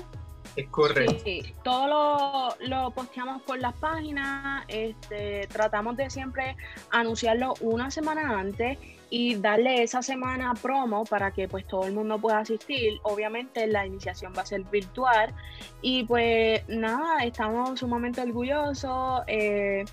Es 0.56 0.68
correcto. 0.70 1.16
Sí, 1.24 1.54
todo 1.64 1.88
lo, 1.88 2.68
lo, 2.68 2.92
posteamos 2.92 3.42
por 3.44 3.60
las 3.60 3.74
páginas, 3.76 4.66
este, 4.68 5.48
tratamos 5.48 5.96
de 5.98 6.10
siempre 6.10 6.56
anunciarlo 6.92 7.54
una 7.62 7.92
semana 7.92 8.40
antes 8.40 8.78
y 9.10 9.36
darle 9.36 9.84
esa 9.84 10.02
semana 10.02 10.54
promo 10.62 11.04
para 11.04 11.32
que 11.32 11.48
pues 11.48 11.66
todo 11.68 11.86
el 11.86 11.94
mundo 11.94 12.20
pueda 12.20 12.40
asistir. 12.40 13.00
Obviamente 13.04 13.66
la 13.68 13.86
iniciación 13.86 14.34
va 14.38 14.44
a 14.44 14.46
ser 14.46 14.64
virtual 14.64 15.34
y 15.82 16.04
pues 16.04 16.68
nada, 16.68 17.24
estamos 17.24 17.80
sumamente 17.80 18.22
orgullosos. 18.22 19.22
Eh, 19.28 19.86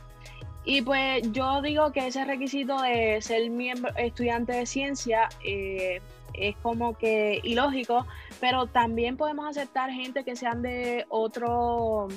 y 0.65 0.83
pues 0.83 1.23
yo 1.33 1.63
digo 1.63 1.93
que 1.93 2.09
ese 2.09 2.25
requisito 2.25 2.81
de 2.83 3.23
ser 3.23 3.49
miembro, 3.51 3.95
estudiante 3.97 4.53
de 4.53 4.67
ciencia 4.67 5.29
eh, 5.45 6.01
es 6.35 6.57
como 6.63 6.97
que 6.97 7.41
ilógico, 7.43 8.07
pero 8.41 8.67
también 8.67 9.17
podemos 9.17 9.47
aceptar 9.47 9.91
gente 9.91 10.25
que 10.25 10.37
sean 10.37 10.63
de 10.63 11.07
otro 11.09 12.09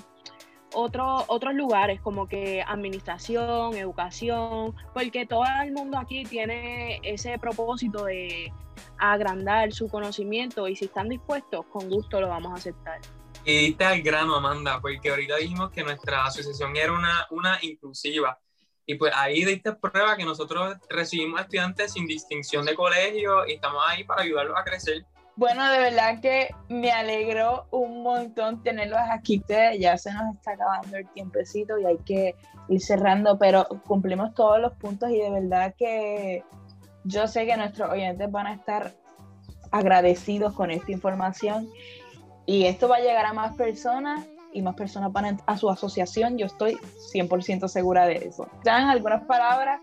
otro, 0.74 1.26
otros 1.28 1.56
lugares 1.56 2.00
como 2.02 2.28
que 2.28 2.62
administración, 2.62 3.76
educación, 3.76 4.76
porque 4.94 5.26
todo 5.26 5.44
el 5.64 5.72
mundo 5.72 5.98
aquí 5.98 6.24
tiene 6.24 7.00
ese 7.04 7.40
propósito 7.40 8.06
de 8.06 8.54
agrandar 8.98 9.72
su 9.72 9.90
conocimiento 9.90 10.68
y 10.68 10.76
si 10.76 10.86
están 10.86 11.10
dispuestos, 11.10 11.66
con 11.72 11.90
gusto 11.90 12.22
lo 12.22 12.28
vamos 12.28 12.52
a 12.52 12.56
aceptar. 12.56 13.00
Y 13.46 13.68
diste 13.68 13.86
al 13.86 14.02
grano, 14.02 14.36
Amanda, 14.36 14.80
porque 14.82 15.10
ahorita 15.10 15.38
dijimos 15.38 15.72
que 15.72 15.84
nuestra 15.84 16.26
asociación 16.26 16.76
era 16.76 16.92
una, 16.92 17.26
una 17.32 17.58
inclusiva. 17.62 18.38
Y 18.90 18.96
pues 18.96 19.14
ahí 19.16 19.46
diste 19.46 19.72
prueba 19.74 20.18
que 20.18 20.26
nosotros 20.26 20.76
recibimos 20.90 21.42
estudiantes 21.42 21.94
sin 21.94 22.08
distinción 22.08 22.66
de 22.66 22.74
colegio 22.74 23.46
y 23.46 23.54
estamos 23.54 23.84
ahí 23.88 24.04
para 24.04 24.24
ayudarlos 24.24 24.58
a 24.58 24.64
crecer. 24.64 25.06
Bueno, 25.36 25.72
de 25.72 25.78
verdad 25.78 26.20
que 26.20 26.50
me 26.70 26.92
alegró 26.92 27.68
un 27.70 28.02
montón 28.02 28.64
tenerlos 28.64 29.00
aquí. 29.12 29.44
Ya 29.78 29.96
se 29.96 30.12
nos 30.12 30.36
está 30.36 30.54
acabando 30.54 30.98
el 30.98 31.08
tiempecito 31.10 31.78
y 31.78 31.86
hay 31.86 32.00
que 32.00 32.34
ir 32.68 32.82
cerrando, 32.82 33.38
pero 33.38 33.68
cumplimos 33.86 34.34
todos 34.34 34.60
los 34.60 34.74
puntos 34.74 35.12
y 35.12 35.18
de 35.18 35.30
verdad 35.30 35.76
que 35.78 36.44
yo 37.04 37.28
sé 37.28 37.46
que 37.46 37.58
nuestros 37.58 37.92
oyentes 37.92 38.32
van 38.32 38.48
a 38.48 38.56
estar 38.56 38.96
agradecidos 39.70 40.56
con 40.56 40.72
esta 40.72 40.92
información 40.92 41.70
y 42.48 42.66
esto 42.66 42.88
va 42.88 42.96
a 42.96 43.02
llegar 43.02 43.28
a 43.28 43.34
más 43.34 43.56
personas 43.56 44.26
y 44.54 44.62
más 44.62 44.76
personas 44.76 45.12
van 45.12 45.40
a 45.46 45.58
su 45.58 45.70
asociación. 45.70 46.38
Yo 46.38 46.46
estoy 46.46 46.78
100% 47.14 47.68
segura 47.68 48.06
de 48.06 48.16
eso. 48.16 48.48
¿Dan 48.64 48.90
algunas 48.90 49.24
palabras? 49.26 49.82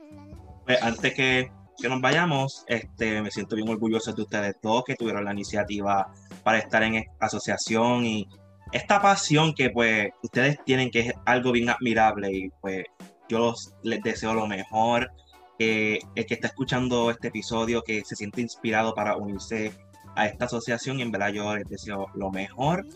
Pues 0.64 0.82
antes 0.82 1.14
que 1.14 1.50
que 1.78 1.88
nos 1.88 2.00
vayamos, 2.00 2.64
este, 2.66 3.20
me 3.22 3.30
siento 3.30 3.56
bien 3.56 3.68
orgulloso 3.68 4.12
de 4.12 4.22
ustedes 4.22 4.56
todos 4.60 4.84
que 4.84 4.94
tuvieron 4.94 5.24
la 5.24 5.32
iniciativa 5.32 6.12
para 6.42 6.58
estar 6.58 6.82
en 6.82 7.04
asociación 7.20 8.04
y 8.06 8.28
esta 8.72 9.00
pasión 9.00 9.54
que 9.54 9.70
pues 9.70 10.08
ustedes 10.22 10.58
tienen 10.64 10.90
que 10.90 11.00
es 11.00 11.14
algo 11.24 11.52
bien 11.52 11.68
admirable 11.70 12.32
y 12.32 12.50
pues 12.60 12.84
yo 13.28 13.54
les 13.82 14.02
deseo 14.02 14.34
lo 14.34 14.46
mejor. 14.46 15.10
el 15.58 16.00
que 16.14 16.34
está 16.34 16.48
escuchando 16.48 17.10
este 17.10 17.28
episodio 17.28 17.82
que 17.82 18.04
se 18.04 18.16
siente 18.16 18.40
inspirado 18.40 18.94
para 18.94 19.16
unirse 19.16 19.72
a 20.14 20.26
esta 20.26 20.46
asociación 20.46 20.98
y 20.98 21.02
en 21.02 21.10
verdad 21.10 21.28
yo 21.28 21.54
les 21.56 21.68
deseo 21.68 22.08
lo 22.14 22.30
mejor 22.30 22.86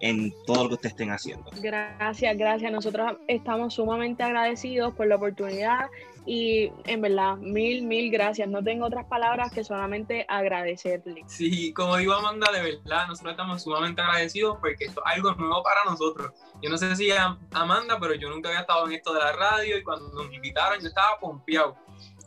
en 0.00 0.32
todo 0.46 0.64
lo 0.64 0.68
que 0.68 0.74
ustedes 0.74 0.92
estén 0.92 1.10
haciendo. 1.10 1.50
Gracias, 1.60 2.36
gracias. 2.36 2.72
Nosotros 2.72 3.16
estamos 3.26 3.74
sumamente 3.74 4.22
agradecidos 4.22 4.94
por 4.94 5.06
la 5.06 5.16
oportunidad 5.16 5.86
y 6.24 6.70
en 6.84 7.00
verdad, 7.00 7.36
mil, 7.36 7.84
mil 7.84 8.10
gracias. 8.10 8.48
No 8.48 8.62
tengo 8.62 8.86
otras 8.86 9.06
palabras 9.06 9.50
que 9.50 9.64
solamente 9.64 10.26
agradecerle. 10.28 11.24
Sí, 11.26 11.72
como 11.72 11.96
digo 11.96 12.12
Amanda, 12.12 12.52
de 12.52 12.60
verdad, 12.62 13.08
nosotros 13.08 13.32
estamos 13.32 13.62
sumamente 13.62 14.02
agradecidos 14.02 14.58
porque 14.60 14.84
esto 14.84 15.02
es 15.04 15.12
algo 15.14 15.32
nuevo 15.34 15.62
para 15.62 15.84
nosotros. 15.84 16.32
Yo 16.62 16.70
no 16.70 16.76
sé 16.76 16.94
si 16.96 17.08
Amanda, 17.52 17.98
pero 17.98 18.14
yo 18.14 18.28
nunca 18.28 18.50
había 18.50 18.60
estado 18.60 18.86
en 18.86 18.92
esto 18.92 19.12
de 19.14 19.20
la 19.20 19.32
radio 19.32 19.78
y 19.78 19.82
cuando 19.82 20.10
nos 20.10 20.32
invitaron 20.32 20.80
yo 20.80 20.88
estaba 20.88 21.18
pompeado. 21.18 21.76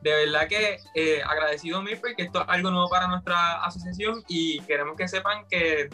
De 0.02 0.12
verdad 0.12 0.48
que 0.48 0.80
eh, 0.96 1.22
agradecido 1.24 1.82
mil 1.84 2.00
porque 2.00 2.24
esto 2.24 2.42
es 2.42 2.50
algo 2.50 2.72
nuevo 2.72 2.90
para 2.90 3.08
nuestra 3.08 3.64
asociación 3.64 4.24
y 4.28 4.60
queremos 4.62 4.98
que 4.98 5.08
sepan 5.08 5.46
que 5.48 5.88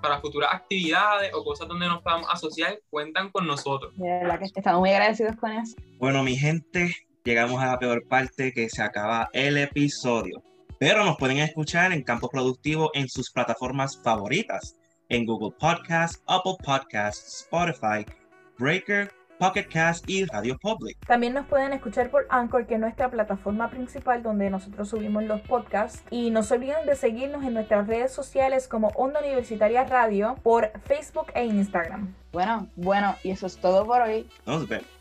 para 0.00 0.20
futuras 0.20 0.50
actividades 0.52 1.32
o 1.34 1.44
cosas 1.44 1.68
donde 1.68 1.86
nos 1.86 2.02
podamos 2.02 2.28
asociar, 2.30 2.78
cuentan 2.90 3.30
con 3.30 3.46
nosotros. 3.46 3.96
De 3.96 4.08
verdad 4.08 4.38
que 4.38 4.46
estamos 4.46 4.80
muy 4.80 4.90
agradecidos 4.90 5.36
con 5.36 5.52
eso. 5.52 5.76
Bueno, 5.98 6.22
mi 6.22 6.36
gente, 6.36 6.94
llegamos 7.24 7.62
a 7.62 7.66
la 7.66 7.78
peor 7.78 8.06
parte 8.08 8.52
que 8.52 8.68
se 8.68 8.82
acaba 8.82 9.28
el 9.32 9.56
episodio. 9.58 10.42
Pero 10.78 11.04
nos 11.04 11.18
pueden 11.18 11.38
escuchar 11.38 11.92
en 11.92 12.02
Campo 12.02 12.30
Productivo 12.30 12.90
en 12.94 13.08
sus 13.08 13.30
plataformas 13.30 14.00
favoritas, 14.02 14.76
en 15.10 15.26
Google 15.26 15.54
Podcasts, 15.58 16.22
Apple 16.26 16.54
Podcasts, 16.64 17.42
Spotify, 17.42 18.06
Breaker, 18.58 19.12
Pocket 19.40 19.68
Cast 19.72 20.06
y 20.06 20.26
Radio 20.26 20.58
Public. 20.58 20.98
También 21.06 21.32
nos 21.32 21.46
pueden 21.46 21.72
escuchar 21.72 22.10
por 22.10 22.26
Anchor, 22.28 22.66
que 22.66 22.74
es 22.74 22.80
nuestra 22.80 23.10
plataforma 23.10 23.70
principal 23.70 24.22
donde 24.22 24.50
nosotros 24.50 24.90
subimos 24.90 25.24
los 25.24 25.40
podcasts. 25.40 26.02
Y 26.10 26.30
no 26.30 26.42
se 26.42 26.56
olviden 26.56 26.84
de 26.84 26.94
seguirnos 26.94 27.42
en 27.44 27.54
nuestras 27.54 27.86
redes 27.86 28.12
sociales 28.12 28.68
como 28.68 28.88
Onda 28.88 29.20
Universitaria 29.20 29.84
Radio 29.84 30.36
por 30.42 30.70
Facebook 30.84 31.28
e 31.34 31.46
Instagram. 31.46 32.14
Bueno, 32.32 32.68
bueno, 32.76 33.16
y 33.24 33.30
eso 33.30 33.46
es 33.46 33.56
todo 33.56 33.86
por 33.86 34.02
hoy. 34.02 34.28
Nos 34.44 34.68
vemos. 34.68 34.99